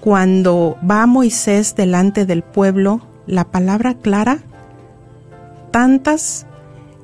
[0.00, 4.38] cuando va Moisés delante del pueblo, la palabra clara,
[5.70, 6.46] tantas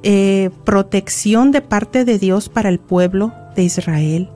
[0.03, 4.31] eh, protección de parte de Dios para el pueblo de Israel.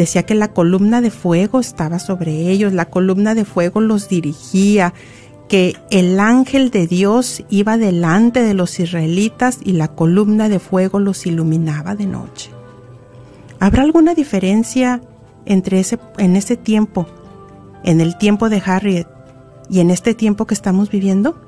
[0.00, 4.94] Decía que la columna de fuego estaba sobre ellos, la columna de fuego los dirigía,
[5.46, 11.00] que el ángel de Dios iba delante de los israelitas y la columna de fuego
[11.00, 12.50] los iluminaba de noche.
[13.58, 15.02] ¿Habrá alguna diferencia
[15.44, 17.06] entre ese, en ese tiempo,
[17.84, 19.06] en el tiempo de Harriet
[19.68, 21.38] y en este tiempo que estamos viviendo?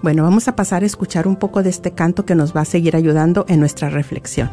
[0.00, 2.64] Bueno, vamos a pasar a escuchar un poco de este canto que nos va a
[2.64, 4.48] seguir ayudando en nuestra reflexión.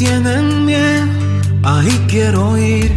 [0.00, 1.12] Tienen miedo,
[1.62, 2.90] ahí quiero ir.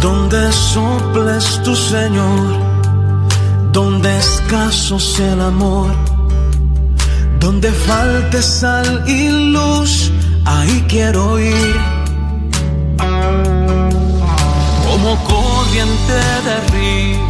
[0.00, 2.48] Donde soples tu Señor,
[3.70, 5.92] donde escaso sea el amor.
[7.38, 10.10] Donde falte sal y luz,
[10.46, 11.76] ahí quiero ir.
[14.88, 17.20] Como corriente de río,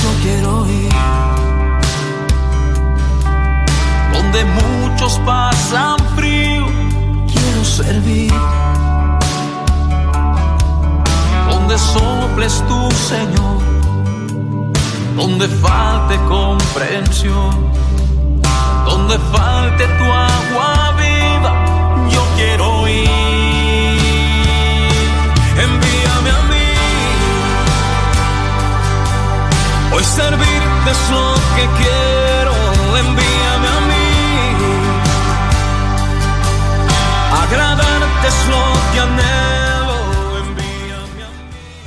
[0.00, 0.92] yo quiero ir.
[4.12, 4.44] Donde
[5.26, 6.66] pasan frío,
[7.30, 8.32] quiero servir.
[11.50, 13.58] Donde soples tu Señor,
[15.16, 17.70] donde falte comprensión,
[18.86, 20.83] donde falte tu agua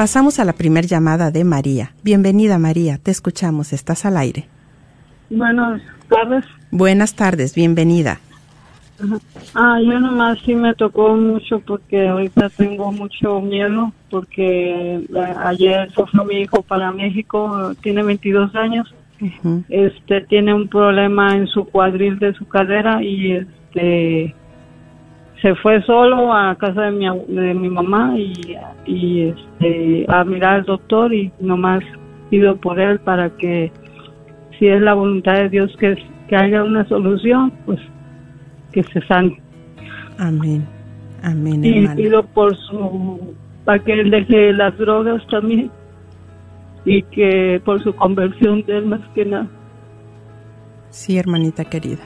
[0.07, 1.91] Pasamos a la primer llamada de María.
[2.01, 4.47] Bienvenida María, te escuchamos, estás al aire.
[5.29, 6.45] Buenas tardes.
[6.71, 8.21] Buenas tardes, bienvenida.
[9.53, 15.91] Ah, yo nomás sí me tocó mucho porque ahorita tengo mucho miedo porque eh, ayer
[15.91, 18.95] fue mi hijo para México, tiene 22 años,
[19.67, 24.33] este tiene un problema en su cuadril de su cadera y este
[25.41, 30.55] se fue solo a casa de mi de mi mamá y, y este a mirar
[30.55, 31.83] al doctor y nomás
[32.29, 33.71] pido por él para que
[34.57, 35.95] si es la voluntad de Dios que,
[36.27, 37.79] que haya una solución, pues
[38.71, 39.39] que se sane.
[40.17, 40.65] Amén.
[41.23, 41.95] Amén, Y hermana.
[41.95, 43.35] pido por su,
[43.65, 45.71] para que él deje las drogas también
[46.85, 49.47] y que por su conversión de él más que nada.
[50.89, 52.03] Sí, hermanita querida.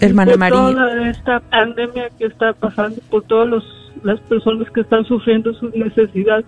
[0.00, 0.56] Hermana por María.
[0.56, 5.74] toda esta pandemia que está pasando, por todas los- las personas que están sufriendo sus
[5.74, 6.46] necesidades.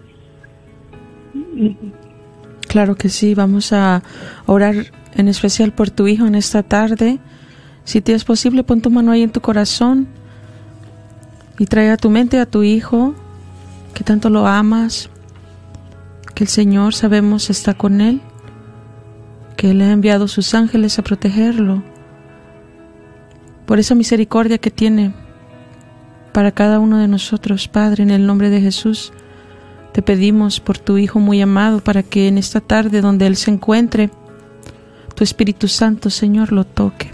[2.69, 4.03] Claro que sí, vamos a
[4.47, 4.75] orar
[5.15, 7.19] en especial por tu hijo en esta tarde.
[7.85, 10.09] Si te es posible, pon tu mano ahí en tu corazón
[11.59, 13.15] y trae a tu mente a tu hijo,
[13.95, 15.11] que tanto lo amas,
[16.35, 18.21] que el Señor sabemos está con él,
[19.57, 21.83] que Él ha enviado sus ángeles a protegerlo,
[23.67, 25.15] por esa misericordia que tiene
[26.33, 29.13] para cada uno de nosotros, Padre, en el nombre de Jesús.
[29.93, 33.53] Te pedimos por tu Hijo muy amado para que en esta tarde donde Él se
[33.53, 34.11] encuentre,
[35.15, 37.13] tu Espíritu Santo, Señor, lo toque.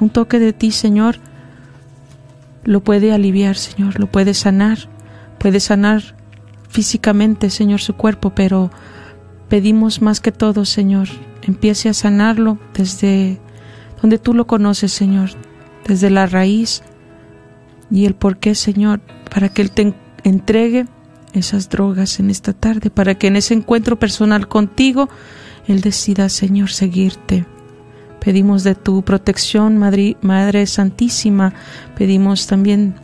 [0.00, 1.18] Un toque de ti, Señor,
[2.64, 4.78] lo puede aliviar, Señor, lo puede sanar,
[5.38, 6.16] puede sanar
[6.68, 8.72] físicamente, Señor, su cuerpo, pero
[9.48, 11.06] pedimos más que todo, Señor,
[11.42, 13.40] empiece a sanarlo desde
[14.02, 15.30] donde tú lo conoces, Señor,
[15.86, 16.82] desde la raíz
[17.90, 19.00] y el por qué, Señor,
[19.32, 20.86] para que Él te en- entregue
[21.32, 25.08] esas drogas en esta tarde, para que en ese encuentro personal contigo,
[25.68, 27.46] Él decida, Señor, seguirte.
[28.20, 31.52] Pedimos de tu protección, Madre, Madre Santísima.
[31.96, 32.94] Pedimos también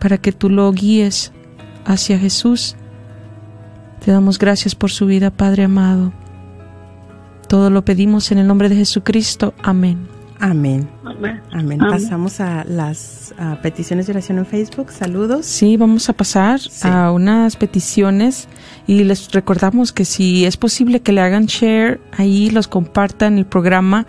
[0.00, 1.32] para que tú lo guíes
[1.86, 2.76] hacia Jesús.
[4.04, 6.12] Te damos gracias por su vida, Padre amado.
[7.48, 9.54] Todo lo pedimos en el nombre de Jesucristo.
[9.62, 10.08] Amén.
[10.40, 10.95] Amén.
[11.52, 11.78] Amén.
[11.78, 14.90] Pasamos a las a peticiones de oración en Facebook.
[14.90, 15.46] Saludos.
[15.46, 16.86] Sí, vamos a pasar Sí.
[16.88, 18.48] a unas peticiones
[18.86, 23.46] y les recordamos que si es posible que le hagan share ahí, los compartan el
[23.46, 24.06] programa,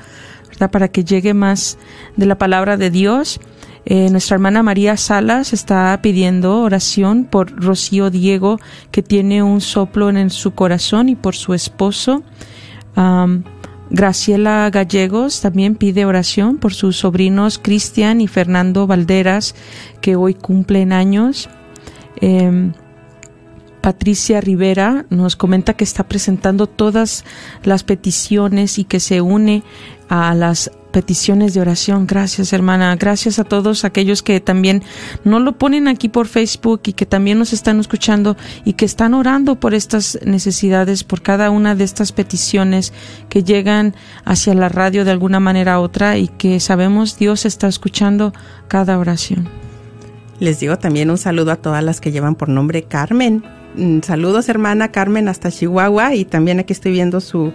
[0.49, 0.71] ¿verdad?
[0.71, 1.77] Para que llegue más
[2.15, 3.39] de la palabra de Dios.
[3.85, 8.59] Eh, nuestra hermana María Salas está pidiendo oración por Rocío Diego,
[8.91, 12.21] que tiene un soplo en su corazón, y por su esposo.
[12.95, 13.43] Am,
[13.89, 19.55] Graciela Gallegos también pide oración por sus sobrinos Cristian y Fernando Valderas,
[20.01, 21.49] que hoy cumplen años.
[22.19, 22.73] Em,
[23.81, 27.23] Patricia Rivera nos comenta que está presentando todas
[27.63, 29.63] las peticiones y que se une
[30.09, 32.07] a las peticiones de oración.
[32.07, 32.95] Gracias, hermana.
[32.95, 34.81] Gracias a todos aquellos que también
[35.23, 38.35] no lo ponen aquí por Facebook y que también nos están escuchando
[38.65, 42.93] y que están orando por estas necesidades, por cada una de estas peticiones
[43.29, 43.93] que llegan
[44.25, 48.33] hacia la radio de alguna manera u otra y que sabemos Dios está escuchando
[48.67, 49.47] cada oración.
[50.39, 53.43] Les digo también un saludo a todas las que llevan por nombre Carmen.
[53.75, 56.15] Mm, Saludos, hermana Carmen, hasta Chihuahua.
[56.15, 57.53] Y también aquí estoy viendo su,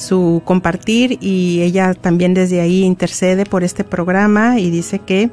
[0.00, 1.18] su compartir.
[1.20, 5.30] Y ella también desde ahí intercede por este programa y dice que,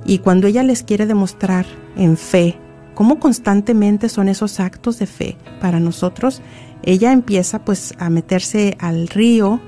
[0.05, 2.57] Y cuando ella les quiere demostrar en fe
[2.93, 6.41] cómo constantemente son esos actos de fe para nosotros,
[6.83, 9.61] ella empieza pues a meterse al río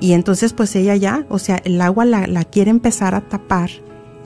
[0.00, 3.70] y entonces pues ella ya, o sea, el agua la, quiere empezar a tapar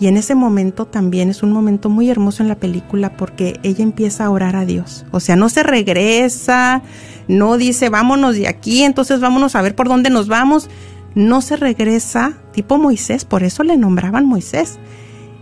[0.00, 3.84] y en ese momento también es un momento muy hermoso en la película porque ella
[3.84, 5.04] empieza a orar a Dios.
[5.10, 6.82] O sea, no se regresa,
[7.28, 10.70] no dice vámonos de aquí, entonces vámonos a ver por dónde nos vamos.
[11.14, 14.78] No se regresa, tipo Moisés, por eso le nombraban Moisés.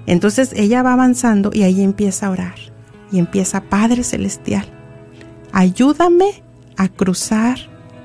[0.07, 2.57] Entonces ella va avanzando y ahí empieza a orar.
[3.12, 4.66] Y empieza, Padre Celestial,
[5.53, 6.43] ayúdame
[6.76, 7.59] a cruzar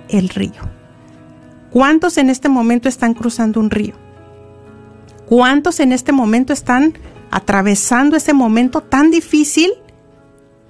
[0.07, 0.82] el río.
[1.73, 3.95] ¿Cuántos en este momento están cruzando un río?
[5.25, 6.93] ¿Cuántos en este momento están
[7.31, 9.71] atravesando ese momento tan difícil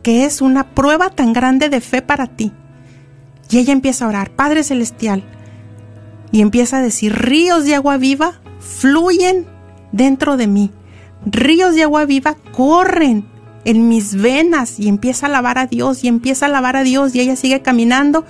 [0.01, 2.54] que es una prueba tan grande de fe para ti?
[3.49, 5.26] Y ella empieza a orar, Padre Celestial,
[6.32, 9.45] y empieza a decir, ríos de agua viva fluyen
[9.91, 10.72] dentro de mí,
[11.26, 13.26] ríos de agua viva corren
[13.66, 17.14] en mis venas y empieza a alabar a Dios y empieza a alabar a Dios
[17.14, 18.26] y ella sigue caminando.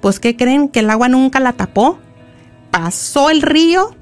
[0.00, 0.68] Pues ¿qué creen?
[0.68, 1.98] Que el agua nunca la tapó.
[2.70, 3.94] Pasó el río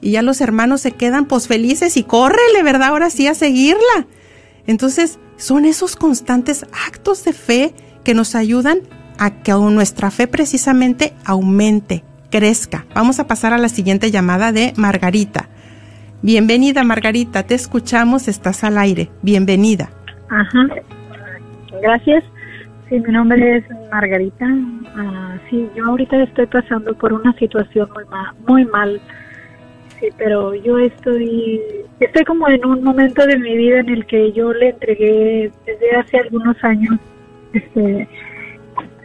[0.00, 2.88] y ya los hermanos se quedan pues felices y córrele, ¿verdad?
[2.88, 4.06] Ahora sí a seguirla.
[4.66, 7.74] Entonces son esos constantes actos de fe
[8.04, 8.80] que nos ayudan
[9.18, 12.86] a que nuestra fe precisamente aumente, crezca.
[12.94, 15.48] Vamos a pasar a la siguiente llamada de Margarita.
[16.22, 19.10] Bienvenida Margarita, te escuchamos, estás al aire.
[19.22, 19.90] Bienvenida.
[20.30, 20.66] Ajá.
[21.82, 22.24] Gracias.
[22.88, 24.46] Sí, mi nombre es Margarita.
[24.96, 27.88] Ah, sí, yo ahorita estoy pasando por una situación
[28.46, 29.00] muy mal.
[29.98, 31.62] Sí, pero yo estoy
[32.00, 35.96] estoy como en un momento de mi vida en el que yo le entregué desde
[35.96, 36.98] hace algunos años
[37.52, 38.08] este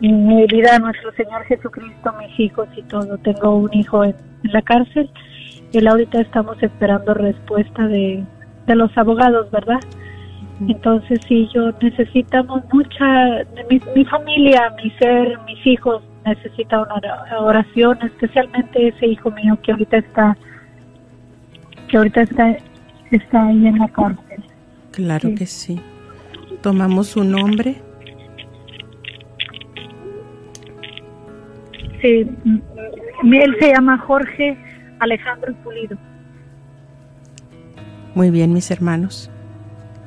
[0.02, 3.18] mi vida a nuestro Señor Jesucristo, mis hijos y todo.
[3.20, 5.10] Tengo un hijo en, en la cárcel.
[5.74, 8.24] Él ahorita estamos esperando respuesta de,
[8.66, 9.80] de los abogados, ¿verdad?
[10.68, 17.40] Entonces sí, yo necesitamos mucha, mi, mi familia, mi ser, mis hijos necesita una ora-
[17.40, 20.38] oración, especialmente ese hijo mío que ahorita está,
[21.88, 22.58] que ahorita está,
[23.12, 24.44] está ahí en la cárcel.
[24.92, 25.36] Claro Sí.
[25.36, 25.82] que sí.
[26.62, 27.82] Tomamos su nombre.
[32.02, 34.58] Sí, mm, él se llama Jorge
[35.00, 35.98] Alejandro Pulido.
[38.16, 39.32] Muy bien, mis hermanos.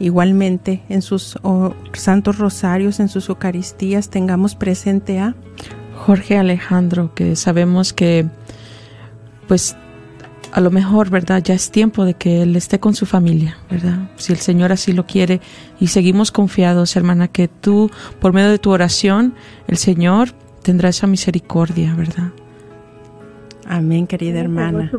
[0.03, 5.37] Igualmente, en sus oh, santos rosarios, en sus Eucaristías, tengamos presente a
[5.95, 8.27] Jorge Alejandro, que sabemos que,
[9.47, 9.77] pues,
[10.51, 11.41] a lo mejor, ¿verdad?
[11.41, 14.11] Ya es tiempo de que él esté con su familia, ¿verdad?
[14.17, 15.41] Si el Señor así lo quiere.
[15.79, 17.89] Y seguimos confiados, hermana, que tú,
[18.19, 19.35] por medio de tu oración,
[19.69, 20.31] el Señor
[20.65, 22.33] tendrá esa misericordia, ¿verdad?
[23.69, 24.91] Amén, querida hermana.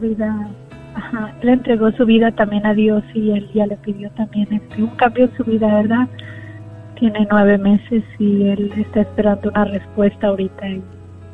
[0.96, 4.82] Ajá, él entregó su vida también a Dios y él ya le pidió también este,
[4.84, 6.08] un cambio en su vida, ¿verdad?
[7.00, 10.68] Tiene nueve meses y él está esperando una respuesta ahorita.
[10.70, 10.82] Y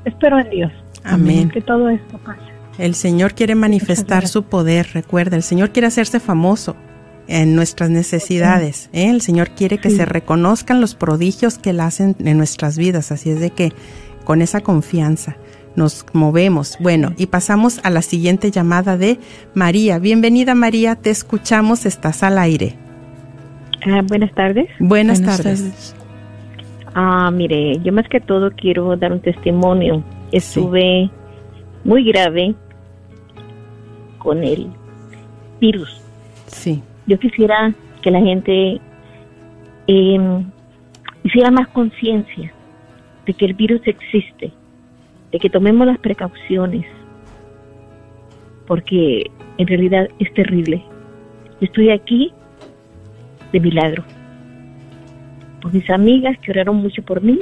[0.06, 0.72] espero en Dios
[1.04, 1.50] Amén.
[1.50, 2.42] que todo esto pase.
[2.78, 6.76] El Señor quiere manifestar su poder, recuerda, el Señor quiere hacerse famoso
[7.28, 8.90] en nuestras necesidades.
[8.94, 9.10] ¿eh?
[9.10, 9.98] El Señor quiere que Sí.
[9.98, 13.74] se reconozcan los prodigios que Él hace en nuestras vidas, así es de que
[14.24, 15.36] con esa confianza
[15.76, 16.78] nos movemos.
[16.80, 19.20] Bueno, y pasamos a la siguiente llamada de
[19.54, 20.00] María.
[20.00, 22.76] Bienvenida María, te escuchamos, estás al aire.
[23.86, 24.68] Ah, buenas tardes.
[24.80, 25.60] Buenas, Buenas tardes.
[25.62, 25.96] tardes.
[26.96, 30.04] Ah, mire, yo más que todo quiero dar un testimonio.
[30.32, 31.10] Estuve
[31.84, 32.56] muy grave
[34.18, 34.68] con el
[35.62, 36.02] virus.
[36.48, 38.82] Sí, Yo quisiera que la gente
[39.88, 40.44] eh,
[41.24, 42.52] hiciera más conciencia
[43.26, 44.52] de que el virus existe,
[45.32, 46.86] de que tomemos las precauciones,
[48.68, 50.84] porque en realidad es terrible.
[51.60, 52.34] Yo estoy aquí
[53.52, 54.04] de milagro.
[55.62, 57.40] Por mis amigas que oraron mucho por mí,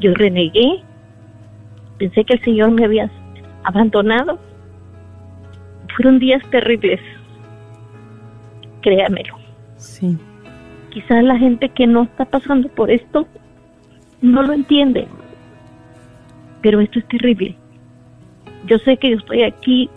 [0.00, 0.82] yo renegué,
[1.98, 3.10] pensé que el Señor me había
[3.64, 4.38] abandonado.
[5.96, 7.00] Fueron días terribles,
[8.80, 9.36] créamelo.
[9.76, 10.16] sí,
[10.90, 13.26] Quizás la gente que no está pasando por esto
[14.20, 15.08] no lo entiende,
[16.62, 17.56] pero esto es terrible.
[18.66, 19.90] Yo sé que yo estoy aquí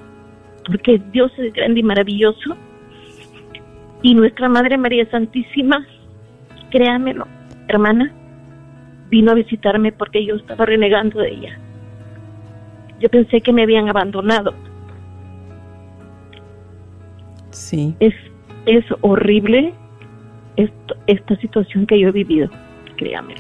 [0.66, 2.56] porque Dios es grande y maravilloso
[4.02, 5.86] y nuestra Madre María Santísima,
[6.72, 7.28] créamelo,
[7.68, 8.12] hermana,
[9.10, 11.60] vino a visitarme porque yo estaba renegando de ella.
[13.00, 14.54] Yo pensé que me habían abandonado.
[17.52, 17.96] sí.
[18.00, 18.14] Es,
[18.66, 19.74] es horrible
[20.58, 22.50] esto- esta situación que yo he vivido,
[22.98, 23.36] créame.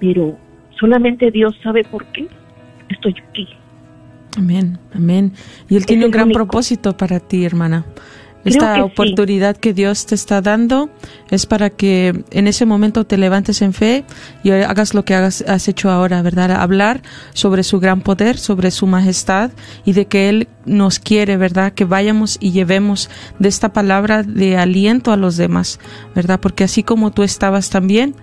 [0.00, 0.36] Pero
[0.78, 2.26] solamente Dios sabe por qué
[2.88, 3.48] estoy aquí.
[4.36, 5.32] Amén, amén.
[5.68, 6.38] Y Él Es tiene un gran único.
[6.40, 7.86] propósito para ti, hermana.
[8.46, 8.80] Esta que sí.
[8.80, 10.90] oportunidad que Dios te está dando
[11.30, 14.04] es para que en ese momento te levantes en fe
[14.42, 16.50] y hagas lo que hagas, has hecho ahora, ¿verdad?
[16.52, 19.50] Hablar sobre su gran poder, sobre su majestad
[19.84, 21.72] y de que Él nos quiere, ¿verdad?
[21.72, 25.78] Que vayamos y llevemos de esta palabra de aliento a los demás,
[26.14, 26.40] ¿verdad?
[26.40, 28.14] Porque así como tú estabas también,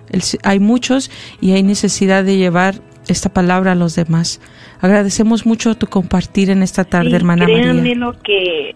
[0.42, 1.10] hay muchos
[1.40, 4.40] y hay necesidad de llevar esta palabra a los demás.
[4.80, 7.94] Agradecemos mucho tu compartir en esta tarde, Sí, hermana María.
[7.94, 8.74] lo que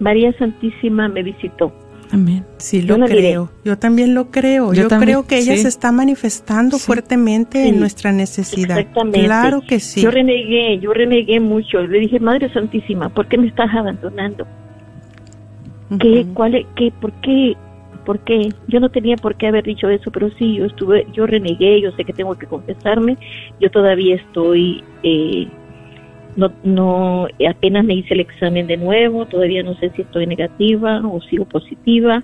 [0.00, 1.72] María Santísima me visitó.
[2.12, 2.44] Amén.
[2.56, 3.50] Sí, lo creo.
[3.64, 4.72] Yo también lo creo.
[4.72, 5.62] Yo Yo, también, creo que ella sí.
[5.62, 6.86] se está manifestando Sí.
[6.86, 8.78] fuertemente Sí, en nuestra necesidad.
[8.78, 9.24] Exactamente.
[9.24, 10.00] Claro que sí.
[10.00, 11.80] Yo renegué, yo renegué mucho.
[11.82, 14.44] Le dije, Madre Santísima, ¿por qué me estás abandonando?
[16.00, 17.70] ¿Qué, cuál, qué, por qué, por
[18.04, 18.48] por qué.
[18.68, 21.92] Yo no tenía por qué haber dicho eso, pero sí, yo estuve, yo renegué, yo
[21.92, 23.16] sé que tengo que confesarme.
[23.60, 25.48] Yo todavía estoy, eh,
[26.36, 31.00] no, no, apenas me hice el examen de nuevo, todavía no sé si estoy negativa
[31.06, 32.22] o sigo positiva,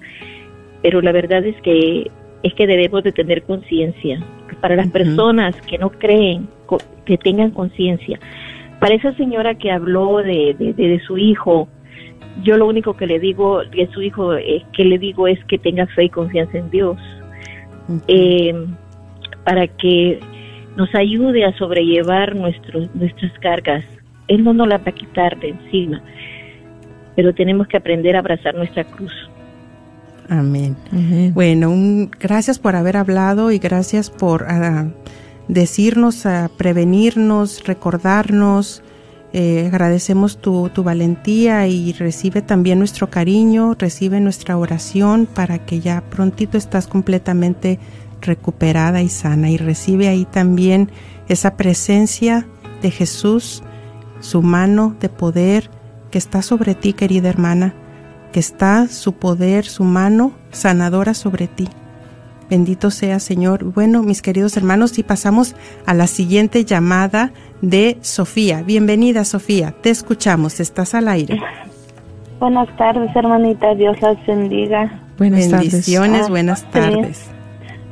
[0.83, 2.11] pero la verdad es que
[2.43, 4.21] es que debemos de tener conciencia.
[4.61, 6.49] Para las personas que no creen,
[7.05, 8.19] que tengan conciencia.
[8.81, 11.67] Para esa señora que habló de, de, de- de su hijo,
[12.43, 15.59] yo lo único que le digo de su hijo es que le digo es que
[15.59, 16.97] tenga fe y confianza en Dios
[18.09, 18.55] eh,
[19.45, 20.21] para que
[20.77, 23.85] nos ayude a sobrellevar nuestros nuestras cargas
[24.29, 26.03] él no nos las va a quitar de encima
[27.15, 29.13] pero tenemos que aprender a abrazar nuestra cruz
[30.29, 30.77] Amén.
[31.35, 34.89] Bueno, un- gracias por haber hablado y gracias por ah,
[35.47, 38.83] decirnos, ah, prevenirnos, recordarnos.
[39.33, 45.79] Eh, agradecemos tu, tu valentía y recibe también nuestro cariño, recibe nuestra oración para que
[45.79, 47.79] ya prontito estás completamente
[48.21, 50.91] recuperada y sana y recibe ahí también
[51.29, 52.47] esa presencia
[52.83, 53.63] de Jesús,
[54.21, 55.71] su mano de poder
[56.11, 57.75] que está sobre ti, querida hermana
[58.37, 61.69] que está su poder, su mano sanadora sobre ti.
[62.51, 63.65] Bendito sea, Señor.
[63.65, 65.57] Bueno, mis queridos hermanos, y pasamos
[65.87, 68.63] a la siguiente llamada de Sofía.
[68.63, 69.73] Bienvenida, Sofía.
[69.81, 70.61] Te escuchamos.
[70.61, 71.41] Estás al aire.
[72.39, 73.75] Buenas tardes, hermanita.
[73.75, 75.01] Dios las bendiga.
[75.17, 77.36] Buenas Bendiciones, Ah, buenas sí.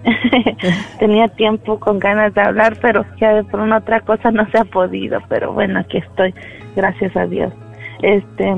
[0.98, 4.64] Tenía tiempo con ganas de hablar, pero ya por una otra cosa no se ha
[4.64, 5.20] podido.
[5.28, 6.34] Pero bueno, aquí estoy.
[6.76, 7.52] Gracias a Dios.
[8.02, 8.56] Este,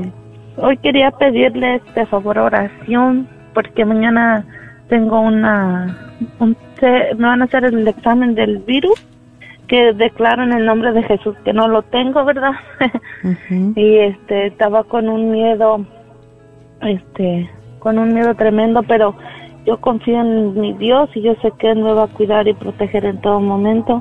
[0.57, 4.43] hoy quería pedirles de favor oración porque mañana
[4.89, 5.97] tengo una,
[6.39, 9.05] un, se- me van a hacer el examen del virus
[9.67, 12.53] que declaro en el nombre de Jesús que no lo tengo, ¿verdad?
[13.75, 15.85] y este estaba con un miedo
[16.81, 19.15] este con un miedo tremendo pero
[19.67, 22.53] yo confío en mi Dios y yo sé que él me va a cuidar y
[22.53, 23.99] proteger en todo momento.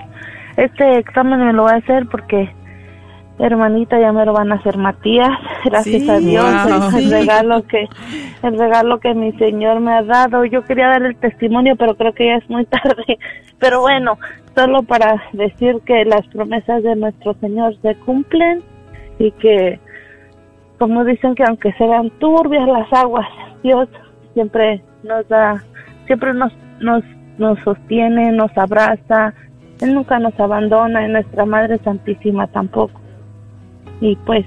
[0.56, 2.54] Este examen me lo va a hacer porque
[3.38, 5.28] hermanita ya me lo van a hacer Matías
[5.66, 6.98] gracias Sí, a Dios wow.
[6.98, 7.86] el, el regalo que
[8.42, 10.44] el regalo que mi Señor me ha dado.
[10.44, 13.18] Yo quería dar el testimonio pero creo que ya es muy tarde.
[13.58, 14.18] Pero bueno
[14.54, 18.62] solo para decir que las promesas de nuestro Señor se cumplen
[19.18, 19.80] y que
[20.78, 23.26] como dicen que aunque sean turbias las aguas,
[23.62, 23.88] Dios
[24.34, 25.62] siempre nos da,
[26.06, 27.02] siempre nos, nos,
[27.38, 29.32] nos sostiene, nos abraza,
[29.80, 33.00] Él nunca nos abandona y nuestra Madre Santísima tampoco.
[34.00, 34.44] Y pues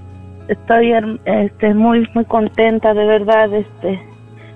[0.48, 0.94] estoy
[1.26, 4.00] este, muy, muy contenta de verdad, este,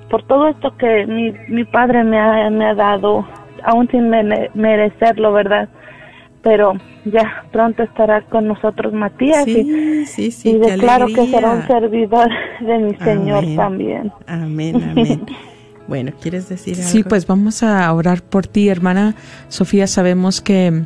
[0.09, 3.25] por todo esto que mi, mi Padre me ha, me ha dado,
[3.63, 5.69] aún sin mere- merecerlo, ¿verdad?
[6.41, 6.73] Pero
[7.05, 9.59] ya pronto estará con nosotros Matías Sí,
[10.01, 12.29] y, sí, sí, y declaro que será un servidor
[12.59, 14.11] de mi Señor también.
[14.27, 15.25] Amén, amén.
[15.87, 16.89] bueno, ¿quieres decir algo?
[16.89, 19.15] Sí, pues vamos a orar por ti, hermana
[19.49, 19.87] Sofía.
[19.87, 20.83] Sabemos que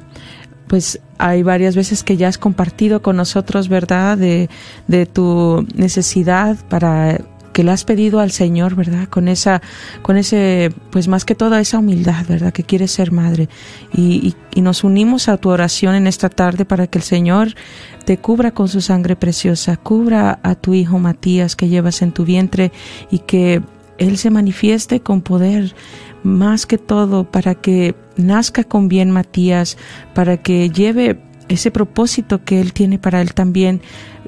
[0.67, 4.17] pues hay varias veces que ya has compartido con nosotros, ¿verdad?
[4.17, 4.49] De,
[4.87, 7.21] de tu necesidad para
[7.53, 9.07] que le has pedido al Señor, ¿verdad?
[9.07, 9.63] Con esa,
[10.03, 12.53] con ese, pues más que toda esa humildad, ¿verdad?
[12.53, 13.49] Que quieres ser madre.
[13.93, 17.55] Y, y, y nos unimos a tu oración en esta tarde para que el Señor
[18.05, 22.25] te cubra con su sangre preciosa, cubra a tu hijo Matías que llevas en tu
[22.25, 22.71] vientre
[23.09, 23.63] y que
[23.97, 25.73] él se manifieste con poder
[26.23, 29.77] más que todo para que nazca con bien Matías,
[30.13, 33.81] para que lleve ese propósito que Él tiene para Él también,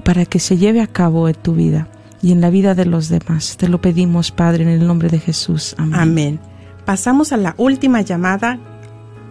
[0.04, 1.88] para que se lleve a cabo en tu vida
[2.22, 3.58] y en la vida de los demás.
[3.58, 5.76] Te lo pedimos, Padre, en el nombre de Jesús.
[5.78, 6.00] Amén.
[6.00, 6.40] Amén.
[6.86, 8.60] Pasamos a la última llamada.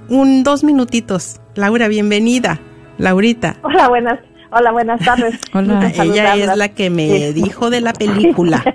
[0.09, 1.41] Un dos minutitos.
[1.55, 2.61] Laura, bienvenida.
[2.99, 3.57] Laurita.
[3.63, 4.21] Hola, buenas,
[4.51, 5.39] hola, buenas tardes.
[5.55, 5.91] Hola.
[6.03, 7.33] Ella es la que me Sí.
[7.35, 8.63] dijo de la película.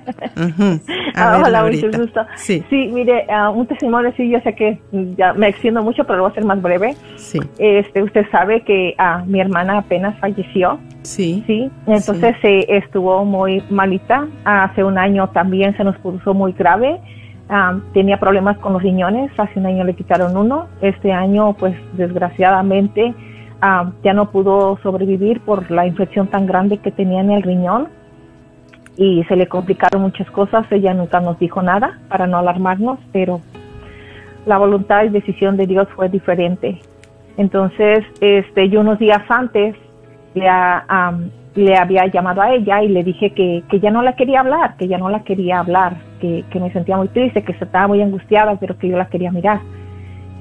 [1.15, 1.85] Ah, ver, hola, Laurita.
[1.87, 2.25] mucho gusto.
[2.37, 2.63] Sí.
[2.91, 4.79] mire, ah, un testimonio, sí, yo sé que
[5.15, 6.95] ya me extiendo mucho, pero lo voy a hacer más breve.
[7.17, 7.39] Sí.
[7.59, 10.79] Este, usted sabe que ah, mi hermana apenas falleció.
[11.03, 11.43] Sí.
[11.45, 14.25] Sí, entonces eh, estuvo muy malita.
[14.43, 16.99] Hace un año también se nos puso muy grave.
[17.93, 19.29] Tenía problemas con los riñones.
[19.37, 20.65] Hace un año le quitaron uno.
[20.81, 23.13] Este año, pues desgraciadamente,
[23.63, 27.87] ah, ya no pudo sobrevivir por la infección tan grande que tenía en el riñón
[28.97, 30.69] y se le complicaron muchas cosas.
[30.69, 33.39] Ella nunca nos dijo nada para no alarmarnos, pero
[34.45, 36.79] la voluntad y decisión de Dios fue diferente.
[37.37, 39.75] Entonces, este, yo unos días antes
[40.35, 44.15] le, am, le había llamado a ella y le dije que, que ya no la
[44.15, 47.53] quería hablar, que ya no la quería hablar, que, que me sentía muy triste, que
[47.53, 49.61] estaba muy angustiada, pero que yo la quería mirar.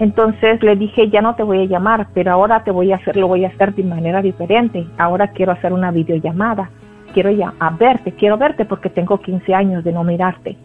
[0.02, 3.16] Entonces le dije, ya no te voy a llamar, pero ahora te voy a hacer,
[3.16, 4.84] lo voy a hacer de manera diferente.
[4.98, 6.70] Ahora quiero hacer una videollamada.
[7.14, 10.56] Quiero ya a verte, quiero verte porque tengo 15 años de no mirarte,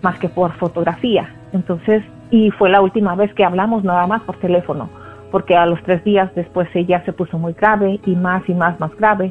[0.00, 1.28] más que por fotografía.
[1.52, 4.88] Entonces, y fue la última vez que hablamos nada más por teléfono,
[5.30, 8.80] porque a los tres días después ella se puso muy grave y más y más,
[8.80, 9.30] más grave.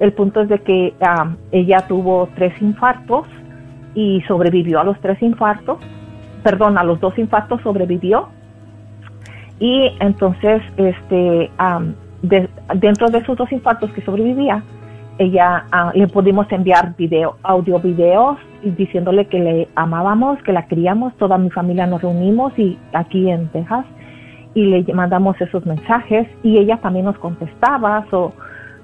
[0.00, 3.28] El punto es de que ah, ella tuvo tres infartos
[3.94, 5.78] y sobrevivió a los tres infartos,
[6.42, 8.30] perdón, a los dos infartos sobrevivió.
[9.60, 14.62] Y entonces, este, am, de- dentro de esos dos infartos que sobrevivía,
[15.18, 21.14] ella ah, le pudimos enviar video, audio videos diciéndole que le amábamos, que la queríamos,
[21.18, 23.84] toda mi familia nos reunimos y aquí en Texas
[24.54, 28.32] y le mandamos esos mensajes y ella también nos contestaba, so,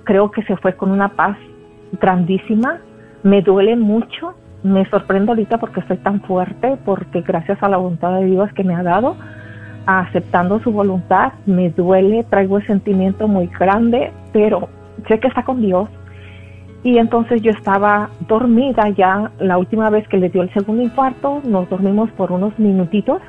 [0.05, 1.37] creo que se fue con una paz
[2.01, 2.79] grandísima,
[3.23, 8.19] me duele mucho, me sorprendo ahorita porque estoy tan fuerte, porque gracias a la voluntad
[8.21, 9.17] de Dios que me ha dado,
[9.99, 14.69] aceptando su voluntad, me duele, traigo el sentimiento muy grande, pero
[15.09, 15.89] sé que está con Dios.
[16.83, 21.41] Y entonces yo estaba dormida ya la última vez que le dio el segundo infarto,
[21.45, 23.21] nos dormimos por unos minutitos,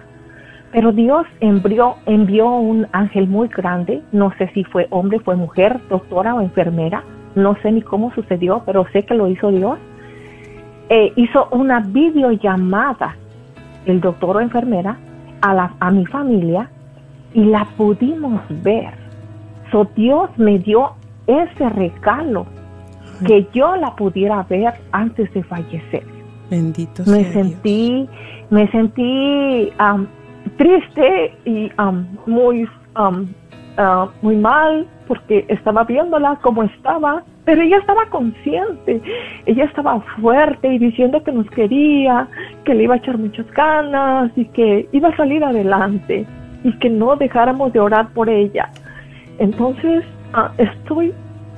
[0.71, 5.81] pero Dios envió, envió un ángel muy grande, no sé si fue hombre, fue mujer,
[5.89, 7.03] doctora o enfermera,
[7.35, 9.77] no sé ni cómo sucedió, pero sé que lo hizo Dios.
[10.89, 13.15] Eh, hizo una videollamada
[13.85, 14.97] el doctor o enfermera
[15.41, 16.69] a, la, a mi familia
[17.33, 18.93] y la pudimos ver.
[19.71, 20.93] So Dios me dio
[21.27, 22.45] ese regalo
[23.25, 26.03] que yo la pudiera ver antes de fallecer.
[26.49, 28.09] Bendito Me sea sentí,
[28.49, 30.07] me sentí am,
[30.57, 33.27] triste y am, muy, am,
[33.77, 39.01] ah, muy mal porque estaba viéndola como estaba, pero ella estaba consciente,
[39.45, 42.27] ella estaba fuerte y diciendo que nos quería,
[42.65, 46.25] que le iba a echar muchas ganas y que iba a salir adelante
[46.63, 48.69] y que no dejáramos de orar por ella.
[49.39, 51.13] Entonces, ah, estoy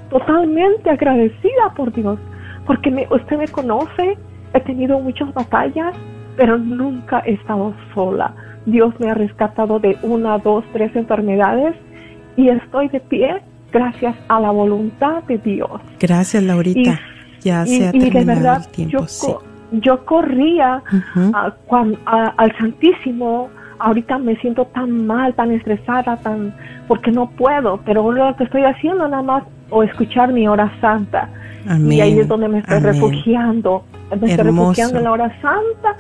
[0.09, 2.17] totalmente agradecida por Dios,
[2.65, 4.17] porque me- usted me conoce,
[4.53, 5.93] he tenido muchas batallas,
[6.38, 8.34] pero nunca he estado sola.
[8.65, 11.75] Dios me ha rescatado de una, dos, tres enfermedades
[12.38, 13.41] y estoy de pie
[13.74, 15.69] gracias a la voluntad de Dios.
[15.99, 16.99] Gracias, Laurita.
[17.41, 18.97] ya y, se ha y de terminado verdad, el tiempo.
[18.99, 19.28] yo, sí.
[19.74, 21.32] yo corría Ujú.
[21.36, 23.49] a- cuan- a- al Santísimo.
[23.80, 26.53] Ahorita me siento tan mal, tan estresada, tan
[26.88, 31.28] porque no puedo, pero lo que estoy haciendo nada más o escuchar mi hora santa.
[31.67, 31.91] Amén.
[31.93, 32.93] Y ahí es donde me estoy Amén.
[32.93, 33.84] refugiando.
[34.09, 34.69] Me estoy Hermoso.
[34.69, 35.97] refugiando en la hora santa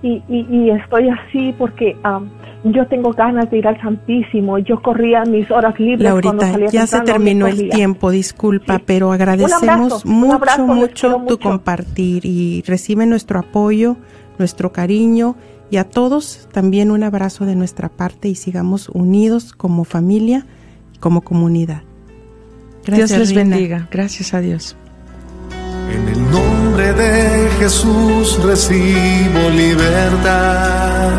[0.00, 2.30] y, y, y estoy así porque am,
[2.64, 4.58] yo tengo ganas de ir al Santísimo.
[4.58, 9.08] Yo corría mis horas libres cuando Laurita, salía ya se terminó el tiempo, disculpa, pero
[9.08, 11.38] Un agradecemos abrazo, mucho, abrazo, mucho tu mucho.
[11.38, 13.96] compartir y recibe nuestro apoyo,
[14.38, 15.36] nuestro cariño
[15.70, 20.46] y a todos también un abrazo de nuestra parte y sigamos unidos como familia,
[21.00, 21.82] como comunidad.
[22.84, 23.56] Gracias, Dios les Rina.
[23.56, 23.88] bendiga.
[23.90, 24.76] Gracias a Dios.
[25.92, 31.18] En el nombre de Jesús recibo libertad.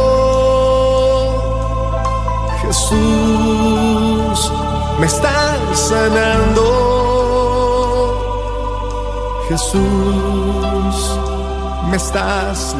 [2.71, 4.51] Jesús,
[4.97, 6.63] me estás sanando.
[9.49, 9.81] Jesús,
[11.89, 12.77] me estás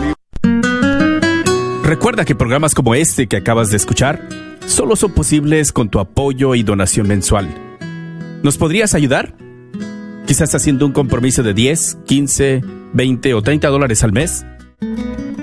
[1.83, 4.29] Recuerda que programas como este que acabas de escuchar
[4.65, 7.49] solo son posibles con tu apoyo y donación mensual.
[8.43, 9.35] ¿Nos podrías ayudar?
[10.25, 12.61] Quizás haciendo un compromiso de 10, 15,
[12.93, 14.45] 20 o 30 dólares al mes.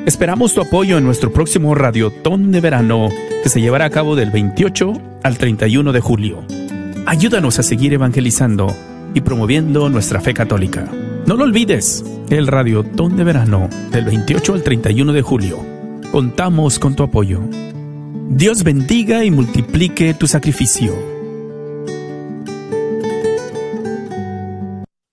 [0.08, 3.10] Esperamos tu apoyo en nuestro próximo Radiotón de Verano
[3.42, 6.42] que se llevará a cabo del 28 al 31 de julio.
[7.04, 8.74] Ayúdanos a seguir evangelizando
[9.12, 10.90] y promoviendo nuestra fe católica.
[11.26, 15.58] No lo olvides, el Radiotón de Verano del 28 al 31 de julio.
[16.10, 17.42] Contamos con tu apoyo.
[18.30, 21.17] Dios bendiga y multiplique tu sacrificio.